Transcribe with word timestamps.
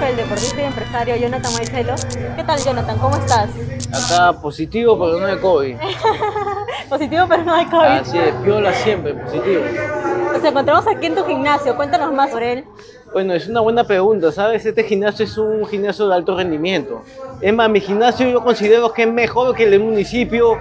con 0.00 0.08
el 0.08 0.16
deportista 0.16 0.62
y 0.62 0.64
empresario 0.64 1.16
Jonathan 1.16 1.52
Maicelo. 1.52 1.94
¿Qué 2.34 2.42
tal, 2.42 2.58
Jonathan? 2.58 2.98
¿Cómo 2.98 3.16
estás? 3.16 3.50
Acá 3.92 4.40
positivo, 4.40 4.98
pero 4.98 5.20
no 5.20 5.26
de 5.26 5.38
COVID. 5.38 5.76
Positivo, 6.88 7.26
pero 7.28 7.44
no 7.44 7.54
hay 7.54 7.66
COVID. 7.66 8.00
Así 8.00 8.18
es, 8.18 8.34
piola 8.42 8.72
siempre, 8.72 9.14
positivo. 9.14 9.62
Nos 10.32 10.42
encontramos 10.42 10.86
aquí 10.88 11.06
en 11.06 11.14
tu 11.14 11.24
gimnasio. 11.24 11.76
Cuéntanos 11.76 12.12
más 12.14 12.30
sobre 12.30 12.52
él. 12.52 12.64
Bueno, 13.12 13.34
es 13.34 13.46
una 13.46 13.60
buena 13.60 13.84
pregunta, 13.84 14.32
¿sabes? 14.32 14.64
Este 14.64 14.82
gimnasio 14.82 15.24
es 15.24 15.36
un 15.36 15.66
gimnasio 15.66 16.08
de 16.08 16.14
alto 16.14 16.36
rendimiento. 16.36 17.02
Es 17.40 17.52
más, 17.52 17.68
mi 17.68 17.80
gimnasio 17.80 18.28
yo 18.28 18.42
considero 18.42 18.92
que 18.92 19.02
es 19.02 19.12
mejor 19.12 19.54
que 19.54 19.64
el 19.64 19.70
del 19.70 19.80
municipio, 19.80 20.58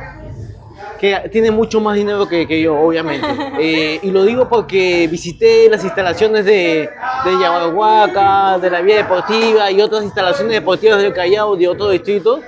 que 0.99 1.29
tiene 1.31 1.49
mucho 1.49 1.79
más 1.79 1.95
dinero 1.95 2.27
que, 2.27 2.47
que 2.47 2.61
yo, 2.61 2.79
obviamente. 2.79 3.27
Eh, 3.61 3.99
y 4.03 4.11
lo 4.11 4.23
digo 4.23 4.47
porque 4.47 5.07
visité 5.11 5.67
las 5.69 5.83
instalaciones 5.83 6.45
de, 6.45 6.89
de 7.25 7.39
Yaguahuaca, 7.41 8.57
de 8.57 8.69
la 8.69 8.81
Vía 8.81 8.97
Deportiva 8.97 9.69
y 9.69 9.81
otras 9.81 10.03
instalaciones 10.03 10.53
deportivas 10.53 11.01
del 11.01 11.13
Callao, 11.13 11.57
de 11.57 11.67
otros 11.67 11.91
distritos, 11.91 12.39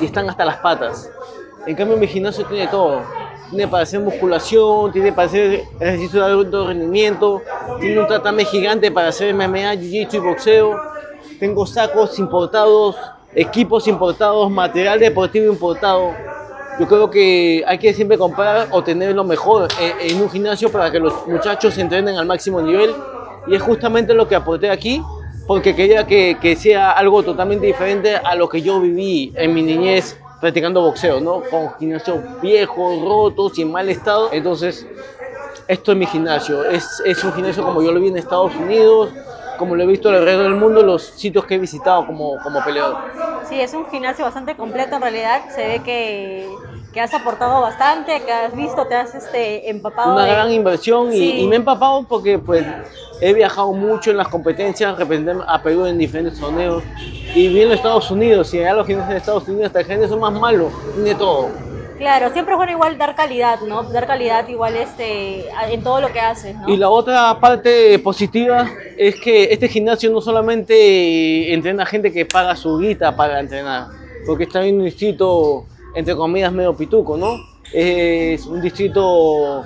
y 0.00 0.06
están 0.06 0.28
hasta 0.28 0.44
las 0.44 0.56
patas. 0.56 1.10
En 1.66 1.76
cambio, 1.76 1.96
mi 1.96 2.08
gimnasio 2.08 2.44
tiene 2.46 2.66
todo. 2.66 3.02
Tiene 3.50 3.68
para 3.68 3.84
hacer 3.84 4.00
musculación, 4.00 4.90
tiene 4.90 5.12
para 5.12 5.28
hacer 5.28 5.64
ejercicio 5.78 6.24
de 6.24 6.32
alto 6.32 6.66
rendimiento, 6.66 7.42
tiene 7.80 8.00
un 8.00 8.08
tatame 8.08 8.44
gigante 8.44 8.90
para 8.90 9.08
hacer 9.08 9.32
MMA, 9.34 9.74
jiu-jitsu 9.74 10.14
y 10.14 10.18
boxeo. 10.18 10.76
Tengo 11.38 11.66
sacos 11.66 12.18
importados, 12.18 12.96
equipos 13.34 13.86
importados, 13.86 14.50
material 14.50 14.98
deportivo 14.98 15.52
importado. 15.52 16.12
Yo 16.78 16.86
creo 16.86 17.10
que 17.10 17.64
hay 17.66 17.78
que 17.78 17.92
siempre 17.92 18.16
comprar 18.16 18.68
o 18.70 18.82
tener 18.84 19.14
lo 19.14 19.24
mejor 19.24 19.68
en, 19.80 20.10
en 20.10 20.22
un 20.22 20.30
gimnasio 20.30 20.70
para 20.70 20.90
que 20.90 20.98
los 21.00 21.26
muchachos 21.26 21.76
entrenen 21.78 22.16
al 22.16 22.26
máximo 22.26 22.60
nivel. 22.62 22.94
Y 23.46 23.54
es 23.54 23.62
justamente 23.62 24.14
lo 24.14 24.28
que 24.28 24.34
aporté 24.34 24.70
aquí, 24.70 25.02
porque 25.46 25.74
quería 25.74 26.06
que, 26.06 26.36
que 26.40 26.54
sea 26.54 26.92
algo 26.92 27.22
totalmente 27.22 27.66
diferente 27.66 28.16
a 28.16 28.34
lo 28.34 28.48
que 28.48 28.62
yo 28.62 28.80
viví 28.80 29.32
en 29.36 29.54
mi 29.54 29.62
niñez 29.62 30.18
practicando 30.40 30.82
boxeo, 30.82 31.20
¿no? 31.20 31.42
Con 31.50 31.74
gimnasios 31.78 32.18
viejos, 32.40 33.02
rotos 33.02 33.58
y 33.58 33.62
en 33.62 33.72
mal 33.72 33.88
estado. 33.88 34.28
Entonces, 34.32 34.86
esto 35.66 35.92
es 35.92 35.98
mi 35.98 36.06
gimnasio. 36.06 36.64
Es, 36.64 37.02
es 37.04 37.24
un 37.24 37.32
gimnasio 37.32 37.64
como 37.64 37.82
yo 37.82 37.92
lo 37.92 38.00
vi 38.00 38.08
en 38.08 38.18
Estados 38.18 38.54
Unidos, 38.54 39.10
como 39.58 39.76
lo 39.76 39.82
he 39.82 39.86
visto 39.86 40.08
alrededor 40.08 40.44
del 40.44 40.54
mundo, 40.54 40.82
los 40.82 41.02
sitios 41.04 41.44
que 41.44 41.56
he 41.56 41.58
visitado 41.58 42.06
como, 42.06 42.38
como 42.42 42.64
peleador. 42.64 42.96
Sí, 43.48 43.60
es 43.60 43.74
un 43.74 43.86
gimnasio 43.90 44.24
bastante 44.24 44.56
completo 44.56 44.96
en 44.96 45.02
realidad. 45.02 45.42
Se 45.54 45.66
ve 45.66 45.80
que, 45.84 46.48
que 46.92 47.00
has 47.00 47.12
aportado 47.12 47.60
bastante, 47.60 48.22
que 48.22 48.32
has 48.32 48.54
visto, 48.54 48.86
te 48.86 48.94
has 48.94 49.14
este, 49.14 49.68
empapado. 49.68 50.12
Una 50.14 50.24
de- 50.24 50.30
gran 50.32 50.50
inversión 50.52 51.12
y, 51.12 51.18
Sí. 51.18 51.40
y 51.40 51.46
me 51.46 51.56
he 51.56 51.58
empapado 51.58 52.04
porque 52.08 52.38
pues 52.38 52.64
he 53.20 53.32
viajado 53.34 53.72
mucho 53.72 54.10
en 54.12 54.16
las 54.16 54.28
competencias, 54.28 54.96
representé 54.96 55.32
a 55.46 55.60
Perú 55.62 55.86
en 55.86 55.98
diferentes 55.98 56.38
torneos 56.38 56.82
y 57.34 57.48
vi 57.48 57.62
en 57.62 57.72
Estados 57.72 58.10
Unidos 58.10 58.54
y 58.54 58.60
allá 58.60 58.74
los 58.74 58.86
gimnasios 58.86 59.12
de 59.12 59.18
Estados 59.18 59.48
Unidos 59.48 59.66
hasta 59.66 59.80
el 59.80 59.86
gimnasio 59.86 60.08
son 60.08 60.20
más 60.20 60.32
malos, 60.40 60.72
tiene 60.94 61.14
todo. 61.16 61.48
Claro, 61.98 62.30
siempre 62.32 62.54
es 62.54 62.56
bueno 62.56 62.72
igual 62.72 62.96
dar 62.96 63.16
calidad, 63.16 63.60
¿no? 63.60 63.82
Dar 63.82 64.06
calidad 64.06 64.46
igual 64.48 64.76
este, 64.76 65.46
en 65.70 65.82
todo 65.82 66.00
lo 66.00 66.12
que 66.12 66.20
haces, 66.20 66.54
¿no? 66.56 66.68
Y 66.68 66.76
la 66.76 66.88
otra 66.88 67.38
parte 67.40 67.98
positiva 67.98 68.70
es 68.96 69.16
que 69.16 69.44
este 69.50 69.68
gimnasio 69.68 70.10
no 70.10 70.20
solamente 70.20 71.52
entrena 71.52 71.84
gente 71.84 72.12
que 72.12 72.24
paga 72.24 72.54
su 72.54 72.78
guita 72.78 73.16
para 73.16 73.40
entrenar, 73.40 73.88
porque 74.24 74.44
está 74.44 74.64
en 74.64 74.76
un 74.76 74.84
distrito, 74.84 75.66
entre 75.96 76.14
comillas, 76.14 76.52
medio 76.52 76.76
pituco, 76.76 77.16
¿no? 77.16 77.34
Es 77.72 78.46
un 78.46 78.60
distrito 78.60 79.64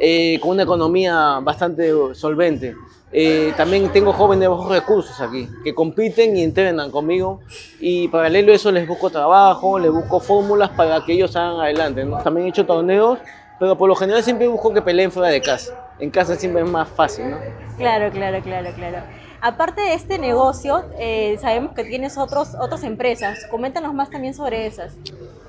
eh, 0.00 0.40
con 0.40 0.50
una 0.50 0.64
economía 0.64 1.38
bastante 1.40 1.92
solvente. 2.14 2.74
Eh, 3.12 3.52
también 3.56 3.90
tengo 3.90 4.12
jóvenes 4.12 4.42
de 4.42 4.48
bajos 4.48 4.68
recursos 4.68 5.20
aquí, 5.20 5.48
que 5.64 5.74
compiten 5.74 6.36
y 6.36 6.44
entrenan 6.44 6.92
conmigo 6.92 7.40
y 7.80 8.06
paralelo 8.06 8.52
a 8.52 8.54
eso 8.54 8.70
les 8.70 8.86
busco 8.86 9.10
trabajo, 9.10 9.80
les 9.80 9.90
busco 9.90 10.20
fórmulas 10.20 10.70
para 10.70 11.04
que 11.04 11.14
ellos 11.14 11.32
salgan 11.32 11.60
adelante. 11.60 12.04
¿no? 12.04 12.18
También 12.18 12.46
he 12.46 12.50
hecho 12.50 12.64
torneos, 12.64 13.18
pero 13.58 13.76
por 13.76 13.88
lo 13.88 13.96
general 13.96 14.22
siempre 14.22 14.46
busco 14.46 14.72
que 14.72 14.80
peleen 14.80 15.10
fuera 15.10 15.28
de 15.28 15.40
casa. 15.40 15.90
En 15.98 16.10
casa 16.10 16.36
siempre 16.36 16.62
es 16.62 16.68
más 16.68 16.88
fácil, 16.88 17.30
¿no? 17.30 17.38
Claro, 17.76 18.10
claro, 18.10 18.40
claro, 18.42 18.70
claro. 18.74 18.98
Aparte 19.42 19.80
de 19.80 19.94
este 19.94 20.18
negocio, 20.18 20.84
eh, 20.98 21.36
sabemos 21.40 21.74
que 21.74 21.84
tienes 21.84 22.16
otros, 22.16 22.54
otras 22.58 22.84
empresas. 22.84 23.46
Coméntanos 23.50 23.92
más 23.92 24.10
también 24.10 24.34
sobre 24.34 24.66
esas. 24.66 24.94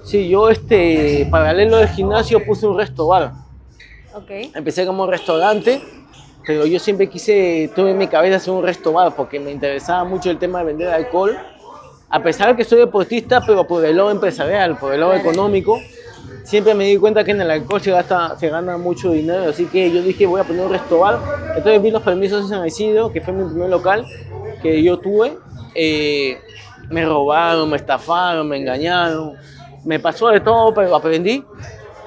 Sí, 0.03 0.27
yo 0.29 0.49
este, 0.49 1.27
paralelo 1.29 1.77
al 1.77 1.89
gimnasio 1.89 2.43
puse 2.45 2.65
un 2.67 2.77
resto 2.77 3.07
bar. 3.07 3.33
Ok. 4.13 4.29
Empecé 4.55 4.85
como 4.85 5.07
restaurante, 5.07 5.81
pero 6.45 6.65
yo 6.65 6.79
siempre 6.79 7.07
quise, 7.07 7.69
tuve 7.75 7.91
en 7.91 7.97
mi 7.97 8.07
cabeza 8.07 8.37
hacer 8.37 8.53
un 8.53 8.63
resto 8.63 8.91
bar 8.91 9.15
porque 9.15 9.39
me 9.39 9.51
interesaba 9.51 10.03
mucho 10.03 10.29
el 10.31 10.37
tema 10.37 10.59
de 10.59 10.65
vender 10.65 10.87
alcohol. 10.89 11.37
A 12.09 12.21
pesar 12.21 12.49
de 12.49 12.55
que 12.57 12.63
soy 12.63 12.79
deportista, 12.79 13.41
pero 13.45 13.65
por 13.65 13.85
el 13.85 13.95
lado 13.95 14.11
empresarial, 14.11 14.77
por 14.77 14.93
el 14.93 14.99
lado 14.99 15.13
económico, 15.13 15.79
siempre 16.43 16.73
me 16.73 16.85
di 16.85 16.97
cuenta 16.97 17.23
que 17.23 17.31
en 17.31 17.41
el 17.41 17.51
alcohol 17.51 17.79
se, 17.79 17.91
gasta, 17.91 18.37
se 18.37 18.49
gana 18.49 18.77
mucho 18.77 19.11
dinero, 19.11 19.49
así 19.49 19.65
que 19.65 19.89
yo 19.91 20.01
dije 20.01 20.25
voy 20.25 20.41
a 20.41 20.43
poner 20.43 20.65
un 20.65 20.71
resto 20.71 20.99
bar. 20.99 21.19
Entonces 21.55 21.81
vi 21.81 21.91
los 21.91 22.01
permisos 22.01 22.49
de 22.49 22.55
San 22.55 22.65
Isidro, 22.65 23.11
que 23.11 23.21
fue 23.21 23.33
mi 23.33 23.49
primer 23.49 23.69
local 23.69 24.05
que 24.61 24.81
yo 24.83 24.97
tuve. 24.97 25.37
Eh, 25.75 26.37
me 26.89 27.05
robaron, 27.05 27.69
me 27.69 27.77
estafaron, 27.77 28.49
me 28.49 28.57
engañaron, 28.57 29.35
me 29.85 29.99
pasó 29.99 30.27
de 30.29 30.41
todo, 30.41 30.73
pero 30.73 30.93
aprendí 30.95 31.45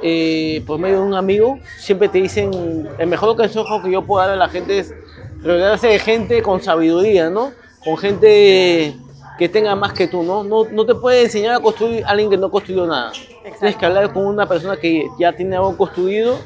eh, 0.02 0.62
por 0.66 0.78
medio 0.78 1.00
de 1.00 1.06
un 1.06 1.14
amigo, 1.14 1.58
siempre 1.78 2.08
te 2.08 2.18
dicen, 2.18 2.88
el 2.98 3.06
mejor 3.06 3.36
consejo 3.36 3.82
que 3.82 3.90
yo 3.90 4.02
puedo 4.02 4.24
dar 4.24 4.34
a 4.34 4.36
la 4.36 4.48
gente 4.48 4.78
es 4.78 4.94
rodearse 5.42 5.88
de 5.88 5.98
gente 5.98 6.42
con 6.42 6.62
sabiduría, 6.62 7.30
¿no? 7.30 7.52
Con 7.84 7.96
gente 7.96 8.94
que 9.38 9.48
tenga 9.48 9.74
más 9.74 9.92
que 9.92 10.06
tú, 10.06 10.22
¿no? 10.22 10.44
No, 10.44 10.64
no 10.64 10.86
te 10.86 10.94
puede 10.94 11.22
enseñar 11.22 11.56
a 11.56 11.60
construir 11.60 12.04
a 12.04 12.10
alguien 12.10 12.30
que 12.30 12.36
no 12.36 12.50
construyó 12.50 12.86
nada. 12.86 13.12
Tienes 13.58 13.76
que 13.76 13.86
hablar 13.86 14.12
con 14.12 14.26
una 14.26 14.46
persona 14.46 14.76
que 14.76 15.06
ya 15.18 15.32
tiene 15.32 15.56
algo 15.56 15.76
construido 15.76 16.38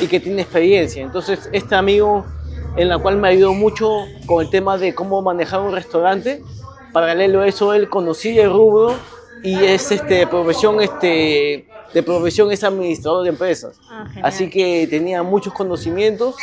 y 0.00 0.06
que 0.06 0.20
tiene 0.20 0.42
experiencia. 0.42 1.02
Entonces, 1.02 1.48
este 1.52 1.74
amigo 1.74 2.24
en 2.76 2.88
la 2.88 2.98
cual 2.98 3.16
me 3.16 3.28
ayudó 3.28 3.54
mucho 3.54 4.04
con 4.26 4.44
el 4.44 4.50
tema 4.50 4.76
de 4.78 4.94
cómo 4.94 5.22
manejar 5.22 5.60
un 5.60 5.72
restaurante, 5.72 6.42
paralelo 6.92 7.42
a 7.42 7.46
eso, 7.46 7.74
él 7.74 7.88
conocía 7.88 8.42
el 8.44 8.50
rubro 8.50 8.94
y 9.42 9.56
es 9.64 9.92
este, 9.92 10.26
profesión, 10.26 10.80
este, 10.80 11.66
de 11.94 12.02
profesión 12.02 12.50
es 12.50 12.64
administrador 12.64 13.22
de 13.22 13.30
empresas. 13.30 13.78
Ah. 13.88 14.06
Así 14.22 14.50
que 14.50 14.86
tenía 14.90 15.22
muchos 15.22 15.54
conocimientos 15.54 16.34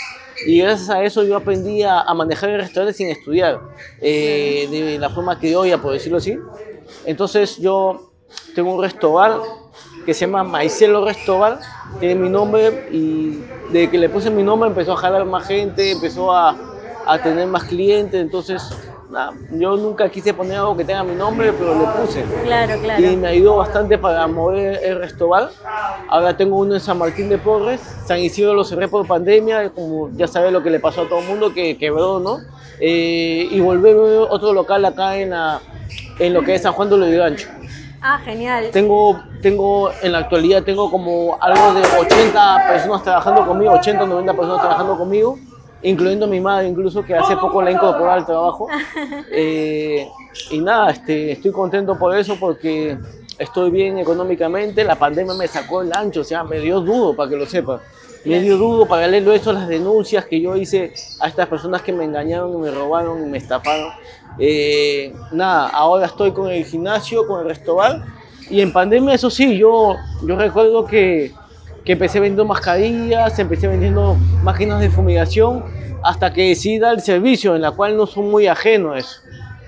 y 0.45 0.59
gracias 0.59 0.89
a 0.89 1.03
eso 1.03 1.23
yo 1.23 1.35
aprendí 1.35 1.83
a, 1.83 2.01
a 2.01 2.13
manejar 2.13 2.49
el 2.49 2.61
restaurante 2.61 2.97
sin 2.97 3.09
estudiar, 3.09 3.59
eh, 3.99 4.67
de 4.71 4.97
la 4.97 5.09
forma 5.09 5.37
criolla, 5.37 5.77
por 5.77 5.91
decirlo 5.91 6.17
así. 6.17 6.39
Entonces 7.05 7.57
yo 7.57 8.11
tengo 8.55 8.73
un 8.73 8.81
restaurante 8.81 9.47
que 10.05 10.13
se 10.13 10.21
llama 10.25 10.43
Maicelo 10.43 11.05
Restobar, 11.05 11.59
tiene 11.99 12.15
mi 12.15 12.29
nombre 12.29 12.87
y 12.91 13.39
desde 13.71 13.89
que 13.89 13.97
le 13.97 14.09
puse 14.09 14.31
mi 14.31 14.41
nombre 14.41 14.69
empezó 14.69 14.93
a 14.93 14.97
jalar 14.97 15.25
más 15.25 15.45
gente, 15.45 15.91
empezó 15.91 16.31
a, 16.31 16.55
a 17.05 17.21
tener 17.21 17.45
más 17.47 17.65
clientes, 17.65 18.19
entonces 18.19 18.63
nada, 19.11 19.33
yo 19.51 19.75
nunca 19.77 20.09
quise 20.09 20.33
poner 20.33 20.57
algo 20.57 20.75
que 20.75 20.85
tenga 20.85 21.03
mi 21.03 21.13
nombre, 21.15 21.51
pero 21.53 21.73
le 21.77 21.85
puse 22.01 22.23
Claro, 22.43 22.75
y 22.77 22.79
claro. 22.79 23.17
me 23.17 23.27
ayudó 23.27 23.57
bastante 23.57 23.97
para 23.97 24.25
mover 24.27 24.79
el 24.83 24.97
restobar. 24.99 25.49
Ahora 26.09 26.35
tengo 26.35 26.57
uno 26.57 26.73
en 26.75 26.79
San 26.79 26.97
Martín 26.97 27.29
de 27.29 27.37
Porres, 27.37 27.81
San 28.05 28.19
Isidro 28.19 28.53
lo 28.53 28.63
cerré 28.63 28.87
por 28.87 29.05
pandemia, 29.05 29.69
como 29.69 30.09
ya 30.15 30.27
sabes 30.27 30.51
lo 30.51 30.63
que 30.63 30.69
le 30.69 30.79
pasó 30.79 31.01
a 31.01 31.09
todo 31.09 31.19
el 31.19 31.27
mundo, 31.27 31.53
que 31.53 31.77
quebró, 31.77 32.19
¿no? 32.19 32.39
Eh, 32.79 33.47
y 33.51 33.59
volver 33.59 33.95
otro 34.29 34.53
local 34.53 34.83
acá 34.85 35.17
en, 35.17 35.31
la, 35.31 35.59
en 36.17 36.33
lo 36.33 36.41
que 36.41 36.55
es 36.55 36.63
San 36.63 36.73
Juan 36.73 36.89
de 36.89 36.97
los 36.97 37.09
Gancho. 37.11 37.47
Ah, 38.01 38.19
genial. 38.25 38.69
Tengo, 38.71 39.21
tengo, 39.43 39.91
en 40.01 40.11
la 40.13 40.19
actualidad 40.19 40.63
tengo 40.63 40.89
como 40.89 41.37
algo 41.39 41.73
de 41.75 41.81
80 41.99 42.65
personas 42.67 43.03
trabajando 43.03 43.45
conmigo, 43.45 43.73
80 43.73 44.03
o 44.03 44.07
90 44.07 44.33
personas 44.33 44.59
trabajando 44.61 44.97
conmigo, 44.97 45.37
incluyendo 45.83 46.27
mi 46.27 46.39
madre 46.39 46.67
incluso, 46.67 47.03
que 47.03 47.15
hace 47.15 47.35
poco 47.37 47.61
la 47.61 47.71
he 47.71 47.73
incorporado 47.73 48.19
al 48.19 48.25
trabajo. 48.25 48.67
Eh, 49.33 50.07
y 50.51 50.59
nada, 50.59 50.91
este, 50.91 51.31
estoy 51.31 51.51
contento 51.51 51.97
por 51.97 52.15
eso 52.15 52.37
porque 52.39 52.97
estoy 53.37 53.71
bien 53.71 53.97
económicamente, 53.97 54.83
la 54.83 54.95
pandemia 54.95 55.33
me 55.33 55.47
sacó 55.47 55.81
el 55.81 55.91
ancho, 55.93 56.21
o 56.21 56.23
sea, 56.23 56.43
me 56.43 56.59
dio 56.59 56.81
duro, 56.81 57.15
para 57.15 57.29
que 57.29 57.37
lo 57.37 57.45
sepa. 57.45 57.81
Me 58.23 58.39
dio 58.39 58.57
duro, 58.57 58.85
paralelo 58.85 59.31
a 59.31 59.35
eso, 59.35 59.51
las 59.51 59.67
denuncias 59.67 60.25
que 60.25 60.39
yo 60.39 60.55
hice 60.55 60.93
a 61.19 61.27
estas 61.27 61.47
personas 61.47 61.81
que 61.81 61.91
me 61.91 62.03
engañaron, 62.03 62.53
y 62.53 62.57
me 62.57 62.71
robaron 62.71 63.25
y 63.25 63.29
me 63.29 63.37
estafaron. 63.37 63.91
Eh, 64.37 65.13
nada, 65.31 65.69
ahora 65.69 66.05
estoy 66.05 66.31
con 66.31 66.49
el 66.49 66.63
gimnasio, 66.65 67.25
con 67.25 67.41
el 67.41 67.47
restaurante. 67.47 68.07
Y 68.49 68.61
en 68.61 68.71
pandemia, 68.71 69.15
eso 69.15 69.29
sí, 69.29 69.57
yo, 69.57 69.95
yo 70.23 70.35
recuerdo 70.35 70.85
que, 70.85 71.31
que 71.85 71.93
empecé 71.93 72.19
vendiendo 72.19 72.45
mascarillas, 72.45 73.37
empecé 73.39 73.67
vendiendo 73.67 74.15
máquinas 74.43 74.79
de 74.81 74.89
fumigación, 74.89 75.63
hasta 76.03 76.33
que 76.33 76.49
decidí 76.49 76.79
dar 76.79 76.95
el 76.95 77.01
servicio, 77.01 77.55
en 77.55 77.61
la 77.61 77.71
cual 77.71 77.95
no 77.97 78.07
soy 78.07 78.23
muy 78.23 78.47
ajeno 78.47 78.93
a 78.93 78.99
eso. 78.99 79.21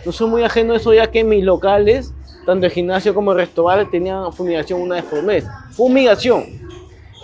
No 0.06 0.12
soy 0.12 0.30
muy 0.30 0.44
ajeno 0.44 0.74
a 0.74 0.78
eso, 0.78 0.94
ya 0.94 1.10
que 1.10 1.24
mis 1.24 1.44
locales, 1.44 2.14
tanto 2.46 2.66
el 2.66 2.72
gimnasio 2.72 3.14
como 3.14 3.32
el 3.32 3.38
restaurante, 3.38 3.92
tenían 3.92 4.32
fumigación 4.34 4.82
una 4.82 4.96
vez 4.96 5.06
por 5.06 5.24
mes. 5.24 5.46
Fumigación. 5.72 6.46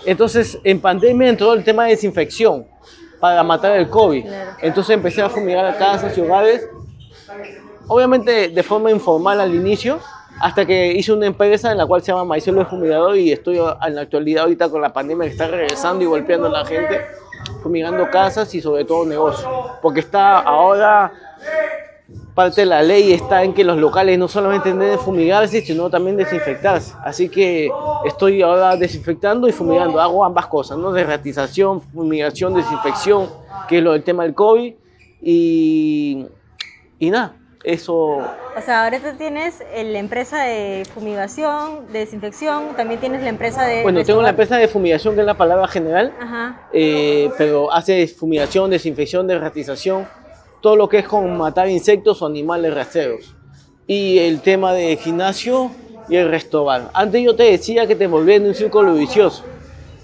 Entonces, 0.06 0.58
en 0.64 0.80
pandemia 0.80 1.30
entró 1.30 1.54
el 1.54 1.64
tema 1.64 1.86
de 1.86 1.92
desinfección 1.92 2.66
para 3.20 3.44
matar 3.44 3.78
el 3.78 3.90
COVID. 3.90 4.26
Entonces 4.62 4.94
empecé 4.94 5.22
a 5.22 5.30
fumigar 5.30 5.66
a 5.66 5.78
casas 5.78 6.18
y 6.18 6.22
hogares 6.22 6.68
obviamente 7.90 8.50
de 8.50 8.64
forma 8.64 8.92
informal 8.92 9.42
al 9.42 9.54
inicio, 9.54 10.00
hasta 10.40 10.66
que 10.66 10.94
hice 10.94 11.12
una 11.14 11.26
empresa 11.26 11.72
en 11.72 11.78
la 11.78 11.86
cual 11.86 12.02
se 12.02 12.12
llama 12.12 12.26
Maicelo 12.26 12.66
Fumigador 12.66 13.18
y 13.18 13.32
estoy 13.32 13.58
en 13.58 13.96
la 13.96 14.02
actualidad 14.02 14.44
ahorita 14.44 14.70
con 14.70 14.82
la 14.82 14.94
pandemia 14.94 15.26
que 15.26 15.32
está 15.32 15.48
regresando 15.48 16.04
y 16.04 16.08
golpeando 16.08 16.48
a 16.48 16.52
la 16.52 16.66
gente, 16.66 17.02
fumigando 17.62 18.10
casas 18.10 18.54
y 18.56 18.62
sobre 18.62 18.86
todo 18.86 19.06
negocios. 19.06 19.50
Porque 19.82 20.00
está 20.00 20.40
ahora 20.40 21.12
parte 22.40 22.62
de 22.62 22.68
la 22.68 22.82
ley 22.82 23.12
está 23.12 23.44
en 23.44 23.54
que 23.54 23.66
los 23.66 23.78
locales 23.78 24.18
no 24.18 24.30
solamente 24.30 24.74
deben 24.74 24.98
fumigarse, 24.98 25.62
sino 25.62 25.90
también 25.90 26.16
desinfectarse. 26.16 26.94
Así 27.04 27.28
que 27.28 27.70
estoy 28.06 28.42
ahora 28.42 28.78
desinfectando 28.78 29.46
y 29.50 29.52
fumigando. 29.52 30.00
Hago 30.00 30.24
ambas 30.24 30.48
cosas, 30.48 30.78
¿no? 30.78 30.94
Derratización, 30.94 31.82
fumigación, 31.82 32.54
desinfección, 32.54 33.28
que 33.68 33.80
es 33.80 33.84
lo 33.84 33.92
del 33.92 34.04
tema 34.04 34.24
del 34.24 34.34
COVID. 34.34 34.74
Y, 35.22 36.26
y 36.98 37.10
nada, 37.10 37.36
eso... 37.64 37.96
O 37.96 38.62
sea, 38.64 38.86
ahorita 38.86 39.14
tienes 39.14 39.60
la 39.60 40.00
empresa 40.00 40.44
de 40.44 40.86
fumigación, 40.94 41.92
de 41.92 42.00
desinfección, 42.00 42.76
también 42.76 43.00
tienes 43.00 43.22
la 43.22 43.30
empresa 43.30 43.64
de... 43.66 43.84
Bueno, 43.84 44.04
tengo 44.04 44.22
la 44.22 44.30
empresa 44.30 44.58
de 44.58 44.68
fumigación, 44.68 45.16
que 45.16 45.22
es 45.22 45.26
la 45.26 45.38
palabra 45.38 45.68
general, 45.68 46.14
eh, 46.72 47.30
pero 47.38 47.72
hace 47.72 48.08
fumigación, 48.08 48.70
desinfección, 48.70 49.28
derratización, 49.28 50.08
todo 50.62 50.76
lo 50.76 50.90
que 50.90 51.00
es 51.00 51.08
con 51.08 51.38
matar 51.38 51.70
insectos 51.70 52.22
o 52.22 52.26
animales 52.26 52.74
rastreros. 52.74 53.36
Y 53.88 54.20
el 54.20 54.42
tema 54.42 54.74
de 54.74 54.98
gimnasio 54.98 55.72
y 56.08 56.16
el 56.16 56.30
restaurante. 56.30 56.90
Antes 56.94 57.24
yo 57.24 57.36
te 57.36 57.44
decía 57.44 57.88
que 57.88 57.96
te 57.96 58.08
volvía 58.08 58.36
en 58.36 58.46
un 58.46 58.56
círculo 58.56 58.94
vicioso, 58.94 59.44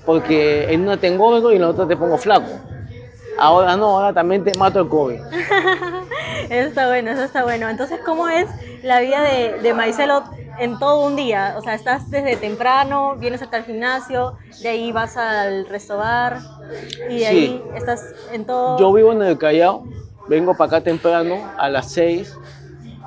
porque 0.05 0.71
en 0.71 0.81
una 0.81 0.97
te 0.97 1.07
engordo 1.07 1.51
y 1.51 1.55
en 1.55 1.61
la 1.61 1.69
otra 1.69 1.87
te 1.87 1.95
pongo 1.95 2.17
flaco. 2.17 2.49
Ahora 3.37 3.75
no, 3.75 3.97
ahora 3.97 4.13
también 4.13 4.43
te 4.43 4.57
mato 4.57 4.79
el 4.79 4.87
COVID. 4.87 5.19
eso 6.49 6.69
está 6.69 6.87
bueno, 6.87 7.11
eso 7.11 7.23
está 7.23 7.43
bueno. 7.43 7.69
Entonces, 7.69 7.99
¿cómo 8.05 8.27
es 8.29 8.47
la 8.83 8.99
vida 8.99 9.21
de, 9.21 9.59
de 9.61 9.73
Maicelo 9.73 10.23
en 10.59 10.79
todo 10.79 11.05
un 11.05 11.15
día? 11.15 11.55
O 11.57 11.61
sea, 11.61 11.73
estás 11.73 12.09
desde 12.09 12.35
temprano, 12.35 13.15
vienes 13.17 13.41
hasta 13.41 13.57
el 13.57 13.63
gimnasio, 13.65 14.37
de 14.61 14.69
ahí 14.69 14.91
vas 14.91 15.17
al 15.17 15.67
restobar 15.67 16.39
y 17.09 17.19
de 17.19 17.27
ahí 17.27 17.63
estás 17.75 18.03
en 18.31 18.45
todo... 18.45 18.79
Yo 18.79 18.91
vivo 18.93 19.11
en 19.11 19.21
el 19.21 19.37
Callao, 19.37 19.85
vengo 20.27 20.55
para 20.55 20.77
acá 20.77 20.81
temprano, 20.81 21.37
a 21.57 21.69
las 21.69 21.91
6, 21.91 22.37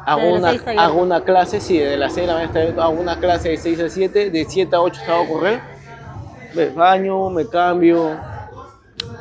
hago, 0.05 0.35
una, 0.35 0.51
hago 0.77 1.03
una 1.03 1.23
clase, 1.23 1.61
sí, 1.61 1.79
de 1.79 1.97
las 1.97 2.15
6 2.15 2.27
de 2.27 2.33
la 2.33 2.47
mañana 2.47 2.83
hago 2.83 3.01
una 3.01 3.19
clase 3.19 3.51
de 3.51 3.57
6 3.57 3.81
a 3.81 3.89
7, 3.89 4.31
de 4.31 4.47
7 4.49 4.77
a 4.77 4.81
8 4.81 5.01
salgo 5.05 5.23
a 5.23 5.27
correr, 5.27 5.61
me 6.55 6.67
baño, 6.71 7.31
me 7.31 7.47
cambio, 7.47 8.17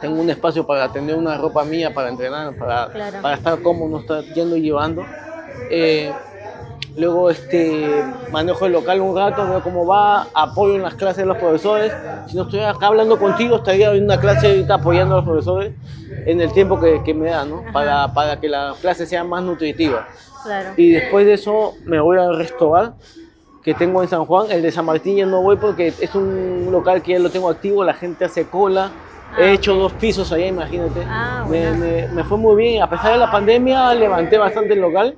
tengo 0.02 0.22
un 0.22 0.30
espacio 0.30 0.66
para 0.66 0.86
atender 0.86 1.16
una 1.16 1.38
ropa 1.38 1.64
mía, 1.64 1.94
para 1.94 2.10
entrenar, 2.10 2.56
para, 2.56 2.90
para 3.22 3.36
estar 3.36 3.62
cómodo, 3.62 3.90
no 3.90 4.00
estar 4.00 4.24
yendo 4.34 4.56
y 4.56 4.62
llevando. 4.62 5.04
Eh, 5.70 6.12
luego 6.96 7.30
este, 7.30 8.04
manejo 8.32 8.66
el 8.66 8.74
local 8.74 9.02
un 9.02 9.16
rato, 9.16 9.48
veo 9.48 9.62
cómo 9.62 9.86
va, 9.86 10.28
apoyo 10.34 10.76
en 10.76 10.84
las 10.84 10.96
clases 10.96 11.18
de 11.18 11.26
los 11.26 11.38
profesores. 11.38 11.92
Si 12.28 12.36
no 12.36 12.44
estoy 12.44 12.60
acá 12.60 12.88
hablando 12.88 13.18
contigo, 13.18 13.58
estaría 13.58 13.92
en 13.92 14.04
una 14.04 14.20
clase 14.20 14.48
ahorita 14.48 14.76
apoyando 14.76 15.16
a 15.16 15.18
los 15.18 15.26
profesores 15.26 15.74
en 16.26 16.42
el 16.42 16.52
tiempo 16.54 16.80
que, 16.80 17.02
que 17.04 17.14
me 17.14 17.30
dan, 17.30 17.50
¿no? 17.50 17.64
Para, 17.74 18.14
para, 18.14 18.40
que 18.40 18.50
la 18.50 18.74
clase 18.80 19.06
sea 19.06 19.24
más 19.24 19.44
nutritiva. 19.44 20.08
Claro. 20.44 20.70
Y 20.78 20.92
después 20.92 21.26
de 21.26 21.34
eso 21.34 21.74
me 21.86 22.00
voy 22.00 22.18
al 22.18 22.38
restaurante 22.38 23.04
que 23.64 23.74
tengo 23.74 24.02
en 24.02 24.08
San 24.08 24.24
Juan. 24.26 24.50
El 24.50 24.62
de 24.62 24.72
San 24.72 24.86
Martín 24.86 25.18
ya 25.18 25.26
no 25.26 25.42
voy 25.42 25.58
porque 25.58 25.88
es 25.88 26.16
un 26.16 26.70
local 26.72 27.02
que 27.02 27.14
ya 27.14 27.20
lo 27.20 27.30
tengo 27.30 27.50
activo, 27.50 27.84
la 27.84 27.94
gente 27.94 28.24
hace 28.24 28.48
cola 28.48 28.92
He 29.38 29.44
ah, 29.44 29.52
hecho 29.52 29.76
dos 29.76 29.94
pisos 29.94 30.32
allá, 30.32 30.48
imagínate. 30.48 31.04
Ah, 31.08 31.46
me, 31.50 32.08
me, 32.08 32.24
fue 32.24 32.38
muy 32.38 32.56
bien. 32.56 32.82
A 32.82 32.90
pesar 32.90 33.14
de 33.14 33.18
la 33.18 33.32
pandemia, 33.32 33.94
levanté 33.94 34.38
bastante 34.38 34.74
el 34.74 34.82
local. 34.82 35.16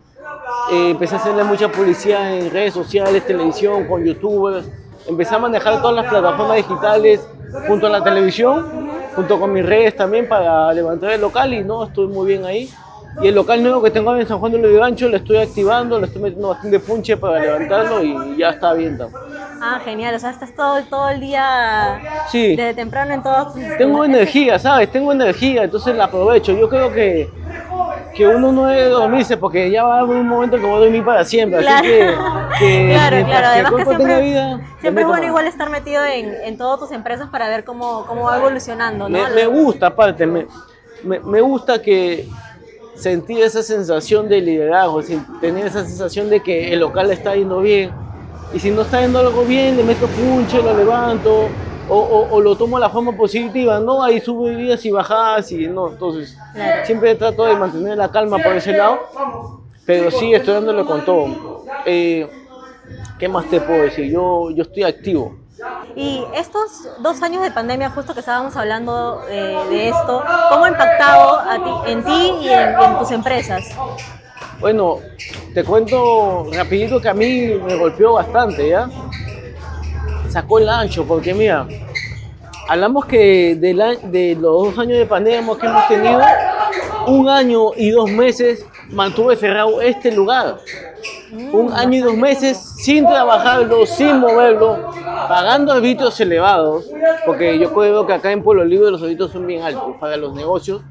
Eh, 0.71 0.91
empecé 0.91 1.15
a 1.15 1.17
hacerle 1.17 1.43
mucha 1.43 1.71
publicidad 1.71 2.37
en 2.37 2.51
redes 2.51 2.73
sociales, 2.73 3.25
televisión, 3.25 3.85
con 3.85 4.03
youtubers. 4.03 4.67
Empecé 5.07 5.35
a 5.35 5.39
manejar 5.39 5.81
todas 5.81 5.95
las 5.95 6.05
plataformas 6.07 6.57
digitales 6.57 7.27
junto 7.67 7.87
a 7.87 7.89
la 7.89 8.03
televisión, 8.03 8.89
junto 9.15 9.39
con 9.39 9.51
mis 9.51 9.65
redes 9.65 9.95
también 9.95 10.27
para 10.27 10.71
levantar 10.73 11.11
el 11.11 11.21
local 11.21 11.53
y 11.53 11.63
no, 11.63 11.85
estoy 11.85 12.07
muy 12.07 12.27
bien 12.27 12.45
ahí. 12.45 12.69
Y 13.21 13.27
el 13.27 13.35
local 13.35 13.61
nuevo 13.61 13.81
que 13.81 13.91
tengo 13.91 14.15
en 14.15 14.27
San 14.27 14.39
Juan 14.39 14.51
de 14.53 14.59
los 14.59 14.71
Gancho 14.71 15.09
lo 15.09 15.17
estoy 15.17 15.37
activando, 15.37 15.99
le 15.99 16.05
estoy 16.07 16.21
metiendo 16.21 16.49
bastante 16.49 16.79
punche 16.79 17.17
para 17.17 17.39
levantarlo 17.39 18.03
y 18.03 18.37
ya 18.37 18.51
está 18.51 18.73
bien 18.73 18.97
también. 18.97 19.21
Ah, 19.61 19.81
genial, 19.83 20.15
o 20.15 20.19
sea, 20.19 20.29
estás 20.29 20.55
todo, 20.55 20.81
todo 20.85 21.09
el 21.09 21.19
día 21.19 21.99
sí. 22.31 22.55
desde 22.55 22.73
temprano 22.73 23.13
en 23.13 23.21
todo. 23.21 23.53
Tengo 23.77 24.05
energía, 24.05 24.57
¿sabes? 24.57 24.89
Tengo 24.89 25.11
energía, 25.11 25.63
entonces 25.63 25.95
la 25.95 26.05
aprovecho. 26.05 26.53
Yo 26.53 26.69
creo 26.69 26.93
que, 26.93 27.29
que 28.15 28.25
uno 28.25 28.53
no 28.53 28.67
debe 28.67 28.89
dormirse 28.89 29.35
porque 29.35 29.69
ya 29.69 29.83
va 29.83 29.97
a 29.97 29.99
haber 29.99 30.15
un 30.15 30.27
momento 30.27 30.55
que 30.55 30.63
voy 30.63 30.77
a 30.77 30.79
dormir 30.85 31.03
para 31.03 31.25
siempre. 31.25 31.67
Así 31.67 31.83
que, 31.83 32.15
que 32.57 32.89
claro, 32.93 33.25
claro. 33.25 33.47
Además 33.47 33.73
que 33.75 33.85
siempre, 33.85 34.21
vida, 34.21 34.61
siempre 34.79 35.03
es 35.03 35.07
bueno 35.09 35.25
igual 35.25 35.47
estar 35.47 35.69
metido 35.69 36.05
en, 36.05 36.33
en 36.45 36.57
todas 36.57 36.79
tus 36.79 36.91
empresas 36.91 37.27
para 37.27 37.49
ver 37.49 37.65
cómo, 37.65 38.05
cómo 38.05 38.23
va 38.25 38.37
evolucionando, 38.37 39.09
¿no? 39.09 39.17
Me, 39.17 39.29
me 39.29 39.45
gusta, 39.45 39.87
aparte, 39.87 40.25
me, 40.25 40.47
me, 41.03 41.19
me 41.19 41.41
gusta 41.41 41.81
que 41.81 42.29
sentir 42.99 43.41
esa 43.41 43.63
sensación 43.63 44.27
de 44.27 44.41
liderazgo, 44.41 45.01
tener 45.39 45.65
esa 45.65 45.85
sensación 45.85 46.29
de 46.29 46.41
que 46.41 46.73
el 46.73 46.79
local 46.79 47.09
está 47.11 47.35
yendo 47.35 47.61
bien. 47.61 47.91
Y 48.53 48.59
si 48.59 48.71
no 48.71 48.81
está 48.81 49.01
yendo 49.01 49.19
algo 49.19 49.43
bien, 49.45 49.77
le 49.77 49.83
meto 49.83 50.07
punche, 50.07 50.61
lo 50.61 50.75
levanto, 50.75 51.47
o, 51.87 52.27
o, 52.31 52.41
lo 52.41 52.55
tomo 52.55 52.77
a 52.77 52.79
la 52.79 52.89
forma 52.89 53.15
positiva, 53.15 53.79
¿no? 53.79 54.03
Hay 54.03 54.19
subidas 54.19 54.85
y 54.85 54.91
bajadas, 54.91 55.51
y 55.51 55.67
no, 55.67 55.89
entonces 55.89 56.37
siempre 56.85 57.15
trato 57.15 57.45
de 57.45 57.55
mantener 57.55 57.97
la 57.97 58.11
calma 58.11 58.37
por 58.37 58.55
ese 58.55 58.73
lado, 58.73 58.99
pero 59.85 60.11
sí 60.11 60.33
estoy 60.33 60.55
dándole 60.55 60.83
con 60.85 61.03
todo. 61.03 61.65
Eh, 61.85 62.27
¿Qué 63.17 63.27
más 63.27 63.49
te 63.49 63.59
puedo 63.59 63.83
decir? 63.83 64.05
Yo, 64.11 64.51
yo 64.51 64.63
estoy 64.63 64.83
activo. 64.83 65.35
Y 65.95 66.23
estos 66.35 66.87
dos 66.99 67.21
años 67.21 67.43
de 67.43 67.51
pandemia, 67.51 67.89
justo 67.89 68.13
que 68.13 68.21
estábamos 68.21 68.55
hablando 68.55 69.23
eh, 69.29 69.57
de 69.69 69.89
esto, 69.89 70.23
¿cómo 70.49 70.65
ha 70.65 70.69
impactado 70.69 71.41
en 71.85 72.03
ti 72.03 72.31
y 72.41 72.49
en, 72.49 72.97
tus 72.97 73.11
empresas? 73.11 73.65
Bueno, 74.59 74.99
te 75.53 75.63
cuento 75.63 76.47
rapidito 76.53 77.01
que 77.01 77.09
a 77.09 77.13
mí 77.13 77.59
me 77.65 77.75
golpeó 77.75 78.13
bastante, 78.13 78.69
¿ya? 78.69 78.89
Sacó 80.29 80.59
el 80.59 80.69
ancho, 80.69 81.05
porque 81.05 81.33
mira, 81.33 81.67
hablamos 82.67 83.05
que 83.05 83.55
de, 83.55 83.97
de 84.03 84.35
los 84.35 84.65
dos 84.65 84.79
años 84.79 84.97
de 84.97 85.05
pandemia 85.05 85.57
que 85.59 85.65
hemos 85.65 85.87
tenido, 85.87 86.21
un 87.07 87.29
año 87.29 87.71
y 87.75 87.89
dos 87.91 88.09
meses 88.11 88.65
mantuve 88.89 89.35
cerrado 89.35 89.81
este 89.81 90.11
lugar 90.11 90.59
un 91.31 91.71
año 91.73 91.97
y 91.97 92.01
dos 92.01 92.15
meses 92.15 92.57
sin 92.57 93.05
trabajarlo, 93.05 93.85
sin 93.85 94.19
moverlo, 94.19 94.91
pagando 95.27 95.71
arbitrios 95.71 96.19
elevados, 96.19 96.89
porque 97.25 97.57
yo 97.59 97.73
creo 97.73 98.05
que 98.05 98.13
acá 98.13 98.31
en 98.31 98.43
Pueblo 98.43 98.65
Libre 98.65 98.91
los 98.91 99.01
arbitrios 99.01 99.31
son 99.31 99.45
bien 99.45 99.63
altos, 99.63 99.95
para 99.99 100.17
los 100.17 100.33
negocios 100.33 100.81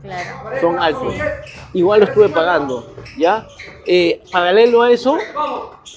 son 0.61 0.79
altos. 0.79 1.15
Igual 1.73 2.01
lo 2.01 2.07
estuve 2.07 2.29
pagando, 2.29 2.93
¿ya? 3.17 3.47
Eh, 3.87 4.23
paralelo 4.31 4.83
a 4.83 4.91
eso, 4.91 5.17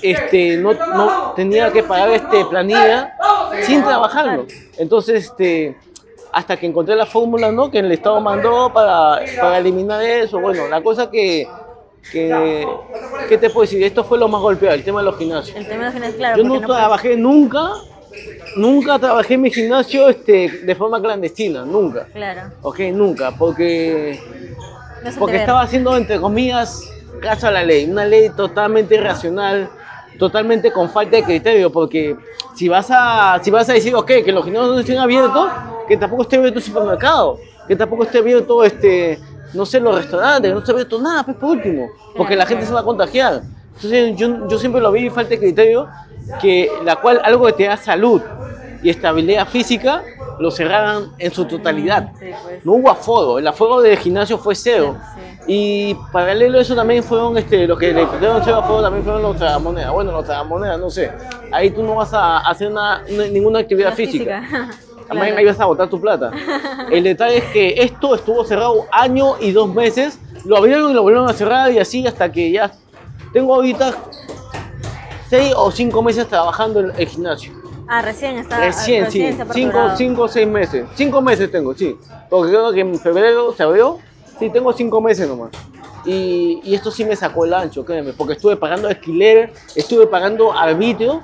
este, 0.01 0.57
no, 0.57 0.73
no 0.73 1.33
tenía 1.35 1.71
que 1.71 1.83
pagar 1.83 2.09
este 2.09 2.45
planilla 2.45 3.13
sin 3.63 3.83
trabajarlo. 3.83 4.45
Entonces, 4.77 5.25
este, 5.25 5.77
hasta 6.31 6.57
que 6.57 6.65
encontré 6.65 6.95
la 6.95 7.05
fórmula 7.05 7.51
¿no? 7.51 7.69
que 7.69 7.79
el 7.79 7.91
Estado 7.91 8.19
mandó 8.21 8.71
para, 8.73 9.21
para 9.39 9.57
eliminar 9.57 10.01
eso. 10.01 10.39
Bueno, 10.39 10.67
la 10.67 10.81
cosa 10.81 11.11
que 11.11 11.47
que, 12.09 12.67
¿qué 13.29 13.37
te 13.37 13.49
puedo 13.49 13.61
decir? 13.61 13.83
Esto 13.83 14.03
fue 14.03 14.17
lo 14.17 14.27
más 14.27 14.41
golpeado, 14.41 14.75
el 14.75 14.83
tema 14.83 14.99
de 14.99 15.05
los 15.05 15.17
gimnasios. 15.17 15.55
El 15.55 15.67
tema 15.67 15.79
de 15.79 15.85
los 15.85 15.93
gimnasios, 15.93 16.17
claro. 16.17 16.37
Yo 16.37 16.43
no, 16.43 16.61
trabajé 16.61 17.17
nunca, 17.17 17.71
nunca 18.55 18.99
trabajé 18.99 19.35
en 19.35 19.41
mi 19.41 19.51
gimnasio 19.51 20.09
este, 20.09 20.49
de 20.63 20.75
forma 20.75 21.01
clandestina, 21.01 21.65
nunca. 21.65 22.05
Claro. 22.13 22.51
Ok, 22.61 22.79
nunca, 22.93 23.31
porque, 23.37 24.19
porque 25.19 25.37
estaba 25.37 25.61
haciendo, 25.61 25.95
entre 25.95 26.19
comillas, 26.19 26.89
caso 27.21 27.47
a 27.47 27.51
la 27.51 27.63
ley, 27.63 27.89
una 27.89 28.05
ley 28.05 28.29
totalmente 28.29 28.95
irracional, 28.95 29.69
totalmente 30.17 30.71
con 30.71 30.89
falta 30.89 31.17
de 31.17 31.23
criterio, 31.23 31.71
porque 31.71 32.15
si 32.55 32.67
vas 32.67 32.87
a, 32.91 33.39
si 33.43 33.51
vas 33.51 33.69
a 33.69 33.73
decir, 33.73 33.95
ok, 33.95 34.11
que 34.25 34.31
los 34.31 34.43
gimnasios 34.43 34.73
no 34.75 34.79
estén 34.79 34.97
abiertos, 34.97 35.49
que 35.87 35.97
tampoco 35.97 36.23
esté 36.23 36.37
abierto 36.37 36.59
el 36.59 36.65
supermercado, 36.65 37.39
que 37.67 37.75
tampoco 37.75 38.03
esté 38.03 38.17
abierto 38.19 38.63
este 38.63 39.19
no 39.53 39.65
sé, 39.65 39.79
los 39.79 39.95
restaurantes, 39.95 40.53
no 40.53 40.65
se 40.65 40.85
todo 40.85 41.01
nada, 41.01 41.23
pues 41.23 41.37
por 41.37 41.51
último, 41.51 41.89
porque 42.15 42.35
la 42.35 42.45
gente 42.45 42.65
se 42.65 42.73
va 42.73 42.81
a 42.81 42.83
contagiar. 42.83 43.41
Entonces 43.75 44.15
yo, 44.15 44.47
yo 44.47 44.57
siempre 44.57 44.81
lo 44.81 44.91
vi 44.91 45.09
falta 45.09 45.31
de 45.31 45.39
criterio, 45.39 45.87
que 46.41 46.69
la 46.83 46.95
cual 46.97 47.19
algo 47.23 47.45
que 47.47 47.53
te 47.53 47.63
da 47.65 47.77
salud 47.77 48.21
y 48.83 48.89
estabilidad 48.89 49.47
física 49.47 50.03
lo 50.39 50.49
cerraran 50.49 51.11
en 51.19 51.31
su 51.31 51.45
totalidad. 51.45 52.11
Pues. 52.13 52.65
No 52.65 52.73
hubo 52.73 52.89
aforo, 52.89 53.39
el 53.39 53.47
aforo 53.47 53.81
del 53.81 53.97
gimnasio 53.97 54.37
fue 54.37 54.55
cero. 54.55 54.97
Y 55.47 55.95
paralelo 56.11 56.59
a 56.59 56.61
eso 56.61 56.75
también 56.75 57.03
fueron, 57.03 57.37
este, 57.37 57.67
lo 57.67 57.77
que 57.77 57.93
le 57.93 58.05
pusieron 58.05 58.41
cero 58.43 58.57
aforo 58.57 58.81
también 58.81 59.03
fueron 59.03 59.21
los 59.21 59.37
tragamonedas. 59.37 59.91
Bueno, 59.91 60.11
los 60.11 60.25
tragamonedas, 60.25 60.79
no 60.79 60.89
sé. 60.89 61.11
Ahí 61.51 61.71
tú 61.71 61.83
no 61.83 61.95
vas 61.95 62.13
a 62.13 62.39
hacer 62.39 62.71
ninguna 63.31 63.59
actividad 63.59 63.93
física. 63.93 64.43
También 65.11 65.37
ahí 65.37 65.45
vas 65.45 65.59
a 65.59 65.65
botar 65.65 65.89
tu 65.89 65.99
plata. 65.99 66.31
El 66.91 67.03
detalle 67.03 67.39
es 67.39 67.43
que 67.45 67.73
esto 67.77 68.15
estuvo 68.15 68.45
cerrado 68.45 68.85
año 68.91 69.35
y 69.39 69.51
dos 69.51 69.73
meses. 69.73 70.19
Lo 70.45 70.57
abrieron 70.57 70.91
y 70.91 70.93
lo 70.93 71.03
volvieron 71.03 71.29
a 71.29 71.33
cerrar 71.33 71.71
y 71.71 71.79
así 71.79 72.07
hasta 72.07 72.31
que 72.31 72.49
ya 72.49 72.71
tengo 73.33 73.55
ahorita 73.55 73.93
seis 75.29 75.53
o 75.55 75.69
cinco 75.69 76.01
meses 76.01 76.27
trabajando 76.27 76.79
en 76.79 76.91
el 76.97 77.07
gimnasio. 77.07 77.53
Ah, 77.87 78.01
recién 78.01 78.37
está. 78.37 78.57
Recién, 78.57 79.11
sí. 79.11 79.19
se 79.33 79.41
ha 79.41 79.53
Cinco, 79.53 79.79
cinco 79.97 80.27
seis 80.29 80.47
meses. 80.47 80.85
Cinco 80.95 81.21
meses 81.21 81.51
tengo, 81.51 81.73
sí. 81.73 81.97
Porque 82.29 82.49
creo 82.49 82.71
que 82.71 82.79
en 82.79 82.97
febrero 82.97 83.53
se 83.53 83.63
abrió. 83.63 83.99
Sí, 84.39 84.49
tengo 84.49 84.71
cinco 84.71 85.01
meses 85.01 85.27
nomás. 85.27 85.51
Y, 86.05 86.61
y 86.63 86.73
esto 86.73 86.89
sí 86.89 87.03
me 87.03 87.17
sacó 87.17 87.43
el 87.43 87.53
ancho, 87.53 87.83
créeme. 87.83 88.13
Porque 88.13 88.33
estuve 88.33 88.55
pagando 88.55 88.87
alquiler, 88.87 89.51
estuve 89.75 90.07
pagando 90.07 90.53
arbitrio. 90.53 91.21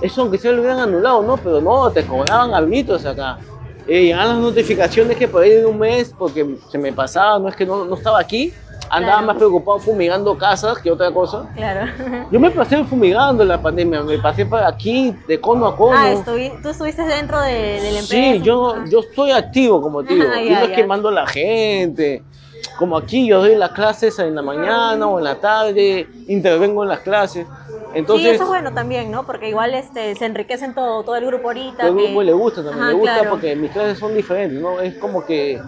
Eso 0.00 0.22
aunque 0.22 0.38
se 0.38 0.50
lo 0.52 0.60
hubieran 0.60 0.80
anulado, 0.80 1.22
¿no? 1.22 1.36
Pero 1.36 1.60
no, 1.60 1.90
te 1.90 2.04
cobraban 2.06 2.54
arbitrios 2.54 3.04
acá. 3.04 3.38
Eh, 3.86 4.04
llegaban 4.04 4.28
las 4.28 4.38
notificaciones 4.38 5.16
que 5.16 5.26
por 5.28 5.42
ahí 5.42 5.50
de 5.50 5.66
un 5.66 5.78
mes, 5.78 6.14
porque 6.18 6.56
se 6.70 6.78
me 6.78 6.92
pasaba, 6.92 7.38
no 7.38 7.48
es 7.48 7.56
que 7.56 7.66
no, 7.66 7.84
no 7.84 7.94
estaba 7.96 8.20
aquí. 8.20 8.52
Andaba 8.92 9.18
Claro. 9.18 9.26
más 9.28 9.36
preocupado 9.36 9.78
fumigando 9.78 10.36
casas 10.36 10.78
que 10.78 10.90
otra 10.90 11.12
cosa. 11.12 11.48
Claro. 11.54 11.92
Yo 12.30 12.40
me 12.40 12.50
pasé 12.50 12.82
fumigando 12.84 13.42
en 13.44 13.48
la 13.48 13.62
pandemia, 13.62 14.02
me 14.02 14.18
pasé 14.18 14.44
por 14.46 14.60
aquí 14.62 15.14
de 15.28 15.40
cono 15.40 15.66
a 15.66 15.76
cono. 15.76 15.96
Ah, 15.96 16.10
estuvi- 16.12 16.60
tú 16.60 16.70
estuviste 16.70 17.02
dentro 17.04 17.40
de, 17.40 17.52
de 17.52 17.92
la 17.92 17.98
empresa. 18.00 18.06
Sí, 18.08 18.40
yo, 18.42 18.74
Ah. 18.76 18.84
yo 18.90 19.00
estoy 19.00 19.30
activo, 19.30 19.80
como 19.80 20.02
te 20.04 20.14
digo. 20.14 20.26
Ah, 20.34 20.40
yo 20.42 20.48
ya, 20.48 20.58
no 20.58 20.64
es 20.64 20.70
ya. 20.70 20.76
que 20.76 20.84
mando 20.86 21.08
a 21.08 21.12
la 21.12 21.26
gente. 21.26 22.24
Como 22.78 22.96
aquí, 22.96 23.28
yo 23.28 23.38
doy 23.40 23.54
las 23.54 23.70
clases 23.72 24.18
en 24.18 24.34
la 24.34 24.42
mañana 24.42 25.06
o 25.06 25.18
en 25.18 25.24
la 25.24 25.36
tarde, 25.36 26.08
intervengo 26.26 26.82
en 26.82 26.88
las 26.88 27.00
clases. 27.00 27.46
Sí, 27.92 27.98
Entonces, 27.98 28.32
eso 28.34 28.42
es 28.44 28.48
bueno 28.48 28.72
también, 28.72 29.10
¿no? 29.10 29.24
Porque 29.24 29.48
igual 29.48 29.74
este, 29.74 30.14
se 30.14 30.24
enriquecen 30.26 30.74
todo, 30.74 31.02
todo 31.04 31.16
el 31.16 31.26
grupo 31.26 31.48
ahorita. 31.48 31.78
todo 31.78 31.88
el 31.88 31.96
que- 31.96 32.04
grupo 32.06 32.22
le 32.22 32.32
gusta 32.32 32.62
también, 32.62 32.82
Ajá, 32.82 32.88
le 32.92 32.94
gusta 32.98 33.14
claro. 33.14 33.30
porque 33.30 33.56
mis 33.56 33.70
clases 33.70 33.98
son 33.98 34.14
diferentes, 34.14 34.60
¿no? 34.60 34.80
Es 34.80 34.94
como 34.96 35.24
que, 35.24 35.60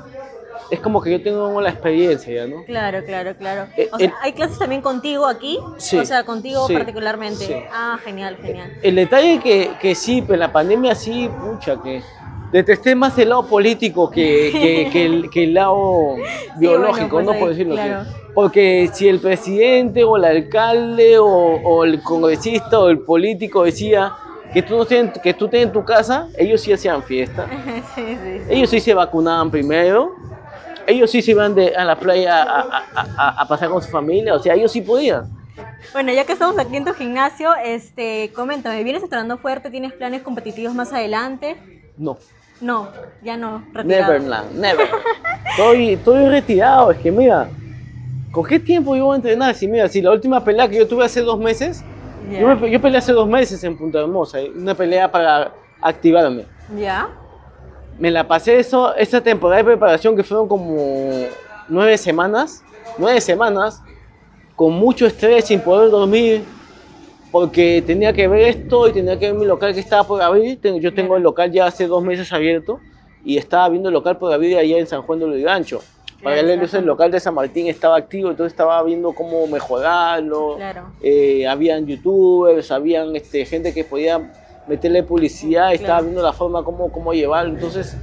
es 0.70 0.80
como 0.80 1.02
que 1.02 1.10
yo 1.10 1.22
tengo 1.22 1.60
la 1.60 1.70
experiencia 1.70 2.34
ya, 2.34 2.46
¿no? 2.46 2.64
Claro, 2.64 3.04
claro, 3.04 3.34
claro. 3.36 3.66
Eh, 3.76 3.88
O 3.92 3.98
sea, 3.98 4.06
el- 4.06 4.12
¿hay 4.22 4.32
clases 4.32 4.58
también 4.58 4.80
contigo 4.82 5.26
aquí? 5.26 5.58
Sí, 5.78 5.98
O 5.98 6.04
sea, 6.04 6.24
contigo 6.24 6.66
sí, 6.66 6.74
particularmente. 6.74 7.44
sí. 7.46 7.54
Ah, 7.72 7.98
genial, 8.02 8.36
genial. 8.40 8.72
El 8.82 8.94
detalle 8.94 9.38
que, 9.40 9.72
que 9.80 9.94
sí, 9.94 10.22
pero 10.22 10.34
en 10.34 10.40
la 10.40 10.52
pandemia 10.52 10.94
sí, 10.94 11.28
pucha, 11.42 11.80
que 11.82 12.02
detesté 12.52 12.94
más 12.94 13.18
el 13.18 13.30
lado 13.30 13.46
político 13.46 14.10
que, 14.10 14.50
que, 14.52 14.88
que 14.92 15.06
el, 15.06 15.30
que 15.30 15.44
el 15.44 15.54
lado 15.54 16.16
biológico, 16.58 17.08
bueno, 17.16 17.26
pues 17.30 17.34
¿no? 17.34 17.40
Por 17.40 17.48
decirlo 17.50 17.74
claro. 17.74 18.00
así. 18.00 18.10
Porque 18.34 18.90
si 18.92 19.08
el 19.08 19.18
presidente 19.20 20.04
o 20.04 20.16
el 20.16 20.24
alcalde 20.24 21.18
o, 21.18 21.26
o 21.26 21.84
el 21.84 22.02
congresista 22.02 22.78
o 22.80 22.88
el 22.88 23.00
político 23.00 23.64
decía 23.64 24.12
que 24.52 24.62
tú, 24.62 24.76
no 24.76 24.84
tienes, 24.86 25.18
que 25.18 25.34
tú 25.34 25.48
en 25.52 25.72
tu 25.72 25.84
casa, 25.84 26.28
ellos 26.38 26.60
sí 26.60 26.72
hacían 26.72 27.02
fiesta. 27.02 27.46
sí, 27.94 28.02
sí. 28.22 28.40
Ellos 28.48 28.70
sí 28.70 28.80
se 28.80 28.94
vacunaban 28.94 29.50
primero. 29.50 30.12
Ellos 30.86 31.10
sí 31.10 31.22
se 31.22 31.30
iban 31.30 31.54
de- 31.54 31.74
a 31.76 31.84
la 31.84 31.96
playa 31.96 32.42
a, 32.42 32.60
a- 32.60 33.06
a- 33.16 33.42
a 33.42 33.48
pasar 33.48 33.68
con 33.70 33.80
su 33.82 33.88
familia. 33.90 34.34
O 34.34 34.38
sea, 34.38 34.54
ellos 34.54 34.72
sí 34.72 34.80
podían. 34.80 35.30
Bueno, 35.92 36.12
ya 36.12 36.24
que 36.24 36.32
estamos 36.32 36.58
aquí 36.58 36.76
en 36.76 36.84
tu 36.84 36.92
gimnasio, 36.94 37.50
este, 37.64 38.30
coméntame, 38.34 38.82
¿vienes 38.82 39.02
entrenando 39.02 39.36
fuerte? 39.38 39.70
¿Tienes 39.70 39.92
planes 39.92 40.22
competitivos 40.22 40.74
más 40.74 40.92
adelante? 40.92 41.56
No. 41.96 42.16
No, 42.60 42.88
ya 43.22 43.36
no. 43.36 43.62
retirado. 43.72 44.12
Neverland, 44.12 44.52
never. 44.58 44.88
Estoy, 45.50 45.92
estoy 45.94 46.28
retirado, 46.28 46.92
es 46.92 46.98
que 46.98 47.10
mira, 47.10 47.48
¿con 48.30 48.44
qué 48.44 48.60
tiempo 48.60 48.94
yo 48.94 49.06
voy 49.06 49.14
a 49.14 49.16
entrenar? 49.16 49.54
Si 49.54 49.66
mira, 49.66 49.88
si 49.88 50.00
la 50.00 50.12
última 50.12 50.42
pelea 50.44 50.68
que 50.68 50.76
yo 50.78 50.86
tuve 50.86 51.04
hace 51.04 51.20
dos 51.22 51.38
meses, 51.40 51.82
yo, 52.30 52.54
me- 52.54 52.70
yo 52.70 52.80
peleé 52.80 52.98
hace 52.98 53.12
dos 53.12 53.28
meses 53.28 53.62
en 53.64 53.76
Punta 53.76 53.98
Hermosa, 54.00 54.40
eh, 54.40 54.50
una 54.54 54.74
pelea 54.74 55.10
para 55.10 55.52
activarme. 55.80 56.44
¿Ya? 56.78 57.08
Me 57.98 58.10
la 58.10 58.26
pasé 58.26 58.58
eso, 58.58 58.94
esta 58.94 59.20
temporada 59.20 59.58
de 59.58 59.64
preparación 59.64 60.14
que 60.16 60.22
fueron 60.22 60.46
como 60.48 60.76
nueve 61.68 61.98
semanas, 61.98 62.62
nueve 62.96 63.20
semanas, 63.20 63.82
con 64.54 64.72
mucho 64.74 65.04
estrés, 65.06 65.46
sin 65.46 65.60
poder 65.60 65.90
dormir, 65.90 66.44
porque 67.32 67.82
tenía 67.84 68.12
que 68.12 68.28
ver 68.28 68.42
esto 68.42 68.88
y 68.88 68.92
tenía 68.92 69.18
que 69.18 69.32
ver 69.32 69.34
mi 69.40 69.46
local 69.46 69.72
que 69.72 69.80
estaba 69.80 70.04
por 70.06 70.20
abrir. 70.20 70.60
Yo 70.80 70.92
tengo 70.92 71.16
el 71.16 71.22
local 71.22 71.50
ya 71.50 71.66
hace 71.66 71.86
dos 71.86 72.04
meses 72.04 72.30
abierto 72.30 72.78
y 73.24 73.38
estaba 73.38 73.70
viendo 73.70 73.88
el 73.88 73.94
local 73.94 74.18
por 74.18 74.32
abrir 74.32 74.58
allá 74.58 74.78
en 74.78 74.86
San 74.86 75.00
Juan 75.02 75.18
de 75.18 75.26
Lurigancho. 75.26 75.80
Paralelo, 76.22 76.62
el 76.72 76.84
local 76.84 77.10
de 77.10 77.18
San 77.18 77.34
Martín 77.34 77.66
estaba 77.66 77.96
activo, 77.96 78.30
entonces 78.30 78.52
estaba 78.52 78.80
viendo 78.84 79.12
cómo 79.12 79.46
mejorarlo. 79.48 80.56
Claro. 80.56 80.92
Eh, 81.02 81.48
habían 81.48 81.86
youtubers, 81.86 82.70
habían 82.70 83.16
este, 83.16 83.44
gente 83.44 83.74
que 83.74 83.82
podía 83.82 84.30
meterle 84.68 85.02
publicidad, 85.02 85.72
estaba 85.72 85.94
Claro. 85.94 86.04
viendo 86.04 86.22
la 86.22 86.32
forma 86.32 86.62
cómo, 86.62 86.92
cómo 86.92 87.12
llevarlo. 87.12 87.54
Entonces, 87.54 87.96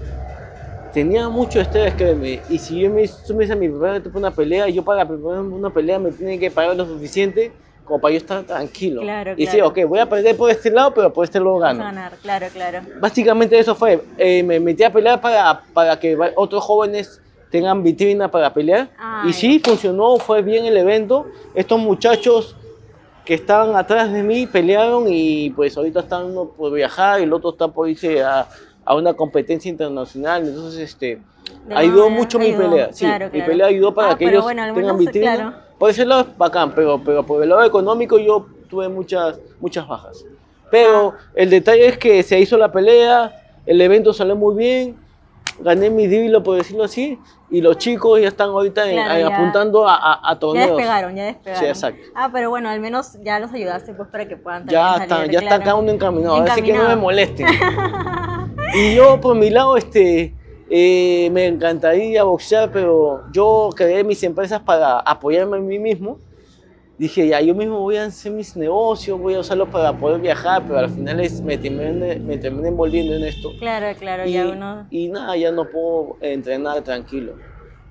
tenía 0.92 1.30
mucho 1.30 1.62
estrés, 1.62 1.94
créeme. 1.94 2.42
Y 2.50 2.58
si 2.58 2.82
yo 2.82 2.90
me, 2.90 3.08
tú 3.26 3.36
me 3.36 3.44
dices, 3.46 3.58
mi 3.58 3.70
preparar 3.70 4.02
una 4.16 4.32
pelea, 4.32 4.68
yo 4.68 4.84
para 4.84 5.08
preparar 5.08 5.40
una 5.42 5.70
pelea 5.70 6.00
me 6.00 6.12
tienen 6.12 6.40
que 6.40 6.52
pagar 6.52 6.76
lo 6.76 6.86
suficiente 6.86 7.54
como 7.89 8.00
para 8.00 8.13
yo 8.13 8.17
estar 8.19 8.43
tranquilo. 8.43 9.01
Claro, 9.01 9.34
y 9.36 9.46
sí, 9.48 9.58
claro. 9.58 9.67
ok, 9.69 9.79
voy 9.88 10.00
a 10.00 10.08
perder 10.08 10.38
por 10.38 10.50
este 10.50 10.69
lado, 10.72 10.93
pero 10.93 11.12
por 11.12 11.25
este 11.25 11.39
lado 11.39 11.58
gano. 11.58 11.84
ganar, 11.84 12.13
claro, 12.22 12.48
claro. 12.53 12.79
Básicamente 13.01 13.60
eso 13.60 13.75
fue. 13.75 14.01
Eh, 14.17 14.43
me 14.43 14.60
metí 14.62 14.84
a 14.84 14.93
pelear 14.93 15.19
para, 15.19 15.63
para 15.74 16.00
que 16.00 16.17
otros 16.36 16.63
jóvenes 16.63 17.22
tengan 17.51 17.84
vitrina 17.84 18.29
para 18.29 18.53
pelear. 18.53 18.89
Ah, 18.98 19.24
y 19.27 19.34
sí, 19.34 19.60
funcionó, 19.60 20.15
fue 20.17 20.41
bien 20.43 20.65
el 20.65 20.77
evento. 20.77 21.25
Estos 21.55 21.79
muchachos 21.79 22.55
que 23.25 23.34
estaban 23.34 23.75
atrás 23.75 24.12
de 24.13 24.24
mí 24.24 24.48
pelearon 24.48 25.05
y 25.08 25.50
pues 25.50 25.75
ahorita 25.75 26.00
están 26.01 26.25
uno 26.25 26.46
por 26.50 26.72
viajar 26.72 27.19
y 27.19 27.24
el 27.24 27.34
otro 27.34 27.50
está 27.51 27.67
por 27.67 27.89
irse 27.89 28.24
a, 28.24 28.48
a 28.86 28.96
una 28.96 29.13
competencia 29.13 29.67
internacional. 29.69 30.48
Entonces, 30.48 30.79
este, 30.79 31.19
De 31.67 31.75
ayudó 31.75 32.03
manera- 32.05 32.22
mucho 32.22 32.38
mi 32.39 32.46
ayudó, 32.48 32.69
pelea. 32.69 32.93
Sí, 32.93 33.05
claro, 33.05 33.25
mi 33.25 33.31
claro. 33.31 33.46
pelea 33.51 33.67
ayudó 33.67 33.93
para 33.96 34.12
Ah, 34.12 34.17
que 34.17 34.25
ellos 34.29 34.43
bueno, 34.43 34.74
tengan 34.74 34.98
vitrina. 34.98 35.36
claro. 35.36 35.69
Por 35.80 35.90
ese 35.90 36.06
lado 36.06 36.22
es 36.22 36.38
bacán, 36.38 36.74
pero, 36.76 37.02
pero 37.04 37.26
por 37.26 37.42
el 37.42 37.50
lado 37.50 37.64
económico 37.64 38.20
yo 38.20 38.46
tuve 38.70 38.88
muchas, 38.90 39.40
muchas 39.60 39.88
bajas. 39.88 40.24
Pero 40.70 41.14
el 41.34 41.50
detalle 41.50 41.88
es 41.88 41.98
que 41.98 42.22
se 42.22 42.40
hizo 42.40 42.58
la 42.58 42.72
pelea, 42.72 43.34
el 43.66 43.80
evento 43.82 44.14
salió 44.14 44.36
muy 44.36 44.56
bien, 44.56 44.98
gané 45.62 45.90
mi 45.90 46.06
dilo 46.08 46.44
por 46.44 46.58
decirlo 46.58 46.84
así, 46.84 47.18
y 47.50 47.62
los 47.62 47.78
chicos 47.80 48.22
ya 48.22 48.28
están 48.28 48.50
ahorita 48.50 48.88
en- 48.88 48.96
Claro, 48.98 49.14
eh, 49.16 49.20
ya. 49.22 49.36
apuntando 49.36 49.88
a, 49.88 49.96
a, 49.96 50.30
a 50.30 50.34
Ya 50.34 50.40
torneos. 50.40 50.68
despegaron, 50.78 51.16
ya 51.16 51.24
despegaron. 51.26 51.64
Sí, 51.64 51.70
exacto. 51.70 52.02
Ah, 52.14 52.30
pero 52.32 52.50
bueno, 52.52 52.70
al 52.70 52.80
menos 52.82 53.18
ya 53.24 53.40
los 53.40 53.52
ayudaste 53.54 53.94
pues 53.96 54.10
para 54.10 54.28
que 54.28 54.38
puedan 54.38 54.68
Ya 54.68 54.82
también 54.84 55.02
está, 55.04 55.16
salir, 55.16 55.32
ya 55.32 55.40
está 55.40 55.50
claro. 55.56 55.64
cada 55.64 55.76
uno 55.78 55.92
encaminado, 55.92 56.36
así 56.36 56.62
que 56.62 56.74
no 56.74 56.80
me 56.84 56.94
Encaminado. 56.94 57.02
molesten. 57.02 57.48
y 58.76 58.96
yo 58.96 59.20
por 59.20 59.36
mi 59.36 59.50
lado, 59.50 59.76
este, 59.78 60.36
eh, 60.70 61.30
me 61.32 61.48
encantaría 61.48 62.24
boxear, 62.24 62.72
pero 62.72 63.24
yo 63.32 63.70
creé 63.76 64.04
mis 64.04 64.22
empresas 64.24 64.62
para 64.62 65.00
apoyarme 65.00 65.58
a 65.58 65.60
mí 65.60 65.80
mismo. 65.80 66.20
Dije, 66.98 67.28
ya, 67.28 67.40
yo 67.40 67.56
mismo 67.56 67.80
voy 67.80 67.96
a 67.96 68.06
hacer 68.06 68.34
mis 68.34 68.58
negocios, 68.58 69.18
voy 69.18 69.34
a 69.34 69.40
usarlos 69.40 69.70
para 69.70 69.94
poder 69.94 70.20
viajar, 70.20 70.64
pero 70.68 70.80
al 70.80 70.90
final 70.90 71.22
es, 71.22 71.42
me, 71.42 71.58
terminé, 71.58 72.20
me 72.20 72.38
terminé 72.38 72.68
envolviendo 72.68 73.16
en 73.16 73.24
esto. 73.24 73.52
Claro, 73.58 73.98
claro, 73.98 74.26
y, 74.28 74.34
ya 74.34 74.50
uno... 74.50 74.86
y 74.92 75.08
nada, 75.08 75.38
ya 75.38 75.52
no 75.52 75.64
puedo 75.64 76.18
entrenar 76.20 76.84
tranquilo. 76.84 77.36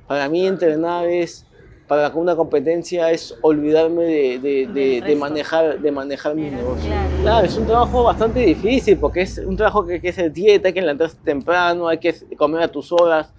Para 0.07 0.29
mí 0.29 0.47
entrenar 0.47 1.07
es, 1.07 1.48
para 1.89 2.11
una 2.11 2.37
competencia 2.37 3.11
es 3.11 3.35
olvidarme 3.41 4.05
de, 4.05 4.39
de- 4.73 5.03
de- 5.03 5.17
manejar, 5.17 5.81
de 5.81 5.91
manejar 5.91 6.35
mi 6.35 6.43
Claro, 6.43 6.57
negocio. 6.57 6.87
claro. 6.91 7.11
Claro, 7.23 7.47
es 7.47 7.57
un 7.57 7.67
trabajo 7.67 8.05
bastante 8.05 8.41
difícil 8.41 8.99
porque 8.99 9.23
es 9.23 9.39
un 9.39 9.57
trabajo 9.57 9.87
que 9.87 9.95
hay 9.95 10.01
que 10.01 10.11
hacer 10.11 10.31
dieta, 10.31 10.69
hay 10.69 10.75
que 10.75 10.83
levantarse 10.83 11.17
temprano, 11.25 11.89
hay 11.89 11.99
que 11.99 12.15
comer 12.37 12.63
a 12.63 12.69
tus 12.69 12.93
horas, 12.93 13.33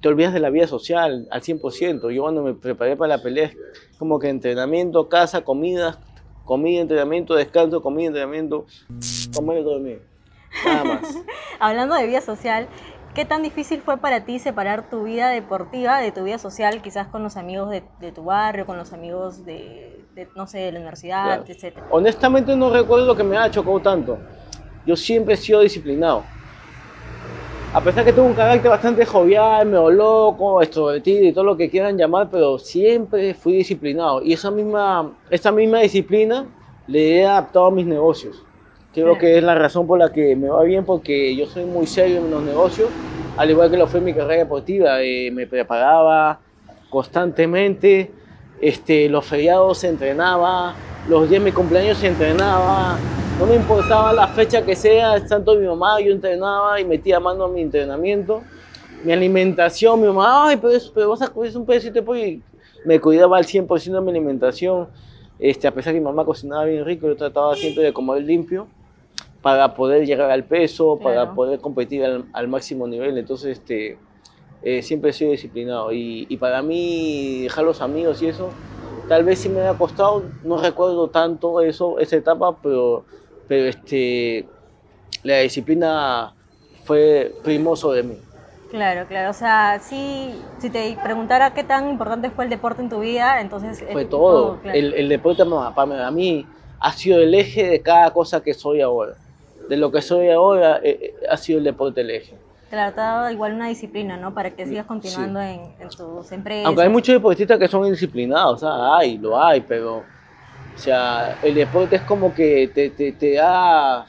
te 0.00 0.08
olvidas 0.08 0.32
de 0.32 0.40
la 0.40 0.50
vida 0.50 0.68
social 0.68 1.26
al 1.30 1.42
100%. 1.42 2.10
Yo 2.10 2.22
cuando 2.22 2.42
me 2.42 2.54
preparé 2.54 2.96
para 2.96 3.16
la 3.16 3.22
pelea, 3.22 3.50
como 3.98 4.18
que 4.20 4.28
entrenamiento, 4.28 5.08
casa, 5.08 5.42
comida, 5.42 5.98
comida, 6.44 6.82
entrenamiento, 6.82 7.34
descanso, 7.34 7.82
comida, 7.82 8.06
entrenamiento, 8.08 8.66
comer 9.34 9.58
y 9.58 9.62
dormir. 9.64 10.02
Nada 10.64 10.84
más. 10.84 11.18
Hablando 11.58 11.96
de 11.96 12.06
vida 12.06 12.20
social, 12.20 12.68
¿qué 13.16 13.24
tan 13.24 13.42
difícil 13.42 13.80
fue 13.80 13.96
para 13.96 14.26
ti 14.26 14.38
separar 14.38 14.90
tu 14.90 15.04
vida 15.04 15.30
deportiva 15.30 15.98
de 16.00 16.12
tu 16.12 16.22
vida 16.24 16.36
social, 16.36 16.82
quizás 16.82 17.08
con 17.08 17.22
los 17.22 17.38
amigos 17.38 17.70
de, 17.70 17.82
de 17.98 18.12
tu 18.12 18.24
barrio, 18.24 18.66
con 18.66 18.76
los 18.76 18.92
amigos 18.92 19.42
de, 19.46 20.04
de, 20.14 20.28
no 20.36 20.46
sé, 20.46 20.58
de 20.58 20.72
la 20.72 20.80
universidad, 20.80 21.24
Claro. 21.24 21.44
etcétera? 21.48 21.86
Honestamente 21.90 22.54
no 22.54 22.68
recuerdo 22.68 23.06
lo 23.06 23.16
que 23.16 23.24
me 23.24 23.38
haya 23.38 23.50
chocado 23.50 23.80
tanto. 23.80 24.18
Yo 24.84 24.94
siempre 24.94 25.32
he 25.32 25.36
sido 25.38 25.60
disciplinado. 25.60 26.24
A 27.72 27.80
pesar 27.80 28.04
que 28.04 28.12
tengo 28.12 28.28
un 28.28 28.34
carácter 28.34 28.70
bastante 28.70 29.06
jovial, 29.06 29.64
medio 29.66 29.90
loco, 29.90 30.60
extrovertido 30.60 31.24
y 31.24 31.32
todo 31.32 31.44
lo 31.44 31.56
que 31.56 31.70
quieran 31.70 31.96
llamar, 31.96 32.28
pero 32.30 32.58
siempre 32.58 33.32
fui 33.32 33.54
disciplinado. 33.54 34.22
Y 34.22 34.34
esa 34.34 34.50
misma, 34.50 35.12
esa 35.30 35.50
misma 35.50 35.80
disciplina 35.80 36.44
le 36.86 37.20
he 37.20 37.26
adaptado 37.26 37.66
a 37.66 37.70
mis 37.70 37.86
negocios. 37.86 38.45
Creo 39.02 39.18
que 39.18 39.36
es 39.36 39.44
la 39.44 39.54
razón 39.54 39.86
por 39.86 39.98
la 39.98 40.10
que 40.10 40.34
me 40.36 40.48
va 40.48 40.62
bien, 40.62 40.82
porque 40.86 41.36
yo 41.36 41.44
soy 41.44 41.66
muy 41.66 41.86
serio 41.86 42.16
en 42.16 42.30
los 42.30 42.42
negocios, 42.42 42.88
al 43.36 43.50
igual 43.50 43.70
que 43.70 43.76
lo 43.76 43.86
fue 43.86 44.00
mi 44.00 44.14
carrera 44.14 44.44
deportiva. 44.44 45.02
Eh, 45.02 45.30
me 45.30 45.46
preparaba 45.46 46.40
constantemente, 46.88 48.10
este, 48.58 49.10
los 49.10 49.26
feriados 49.26 49.76
se 49.76 49.88
entrenaba, 49.88 50.74
los 51.10 51.28
días 51.28 51.42
de 51.42 51.50
mi 51.50 51.52
cumpleaños 51.52 51.98
se 51.98 52.06
entrenaba, 52.06 52.96
no 53.38 53.44
me 53.44 53.56
importaba 53.56 54.14
la 54.14 54.28
fecha 54.28 54.62
que 54.62 54.74
sea, 54.74 55.22
tanto 55.26 55.54
mi 55.56 55.66
mamá, 55.66 56.00
yo 56.00 56.10
entrenaba 56.10 56.80
y 56.80 56.84
metía 56.86 57.20
mano 57.20 57.44
a 57.44 57.48
mi 57.48 57.60
entrenamiento. 57.60 58.42
Mi 59.04 59.12
alimentación, 59.12 60.00
mi 60.00 60.06
mamá, 60.06 60.48
ay, 60.48 60.56
pero, 60.56 60.72
eso- 60.72 60.90
pero 60.94 61.10
vas 61.10 61.20
a 61.20 61.28
comer 61.28 61.54
un 61.54 61.66
pedacito 61.66 61.92
de 61.92 62.02
pollo 62.02 62.24
y 62.24 62.42
me 62.86 62.98
cuidaba 62.98 63.36
al 63.36 63.44
100% 63.44 63.98
de 63.98 64.00
mi 64.00 64.10
alimentación. 64.10 64.88
Este, 65.38 65.68
a 65.68 65.70
pesar 65.70 65.92
que 65.92 66.00
mi 66.00 66.04
mamá 66.06 66.24
cocinaba 66.24 66.64
bien 66.64 66.82
rico, 66.82 67.06
yo 67.06 67.14
trataba 67.14 67.54
siempre 67.56 67.84
de 67.84 67.92
comer 67.92 68.22
limpio 68.22 68.66
para 69.42 69.74
poder 69.74 70.06
llegar 70.06 70.30
al 70.30 70.44
peso, 70.44 70.98
para 70.98 71.22
Claro. 71.22 71.34
poder 71.34 71.60
competir 71.60 72.04
al, 72.04 72.24
al 72.32 72.48
máximo 72.48 72.86
nivel. 72.86 73.16
Entonces, 73.18 73.58
este, 73.58 73.98
eh, 74.62 74.82
siempre 74.82 75.10
he 75.10 75.12
sido 75.12 75.30
disciplinado. 75.30 75.92
Y, 75.92 76.26
y 76.28 76.36
para 76.36 76.62
mí, 76.62 77.42
dejar 77.42 77.64
los 77.64 77.80
amigos 77.80 78.20
y 78.22 78.28
eso, 78.28 78.50
tal 79.08 79.24
vez 79.24 79.38
sí 79.38 79.48
me 79.48 79.60
ha 79.60 79.74
costado, 79.74 80.24
no 80.42 80.58
recuerdo 80.58 81.08
tanto 81.08 81.60
eso, 81.60 81.98
esa 82.00 82.16
etapa, 82.16 82.56
pero, 82.60 83.04
pero 83.46 83.66
este, 83.68 84.48
la 85.22 85.38
disciplina 85.38 86.34
fue 86.84 87.32
primó 87.44 87.76
sobre 87.76 88.02
mí. 88.02 88.16
Claro, 88.70 89.06
claro. 89.06 89.30
O 89.30 89.34
sea, 89.34 89.78
sí, 89.80 90.34
si 90.58 90.70
te 90.70 90.98
preguntara 91.02 91.54
qué 91.54 91.62
tan 91.62 91.88
importante 91.88 92.30
fue 92.30 92.44
el 92.44 92.50
deporte 92.50 92.82
en 92.82 92.88
tu 92.88 92.98
vida, 92.98 93.40
entonces... 93.40 93.80
es 93.80 93.92
Fue 93.92 94.04
todo. 94.06 94.58
claro. 94.60 94.76
el, 94.76 94.92
el 94.94 95.08
deporte 95.08 95.44
para 95.74 96.10
mí 96.10 96.44
ha 96.80 96.92
sido 96.92 97.20
el 97.20 97.32
eje 97.34 97.64
de 97.68 97.80
cada 97.80 98.12
cosa 98.12 98.42
que 98.42 98.52
soy 98.54 98.80
ahora. 98.80 99.14
De 99.68 99.76
lo 99.76 99.90
que 99.90 100.00
soy 100.02 100.30
ahora 100.30 100.80
eh, 100.82 100.98
eh, 101.00 101.14
ha 101.28 101.36
sido 101.36 101.58
el 101.58 101.64
deporte 101.64 102.00
el 102.00 102.10
eje. 102.10 102.34
Claro, 102.70 102.94
te 102.94 103.00
ha 103.00 103.04
dado 103.04 103.30
igual 103.30 103.54
una 103.54 103.68
disciplina, 103.68 104.16
¿no? 104.16 104.34
Para 104.34 104.50
que 104.50 104.66
sigas 104.66 104.86
continuando 104.86 105.40
en, 105.40 105.60
en 105.78 105.88
tus 105.88 106.32
empresas. 106.32 106.66
Aunque 106.66 106.82
hay 106.82 106.88
muchos 106.88 107.14
deportistas 107.14 107.58
que 107.58 107.68
son 107.68 107.84
indisciplinados, 107.84 108.62
o 108.62 108.66
sea, 108.66 108.96
hay, 108.96 109.18
lo 109.18 109.40
hay, 109.40 109.60
pero 109.60 109.98
o 109.98 110.78
sea, 110.78 111.38
el 111.42 111.54
deporte 111.54 111.96
es 111.96 112.02
como 112.02 112.34
que 112.34 112.68
te, 112.74 112.90
te, 112.90 113.12
te 113.12 113.34
da 113.34 114.06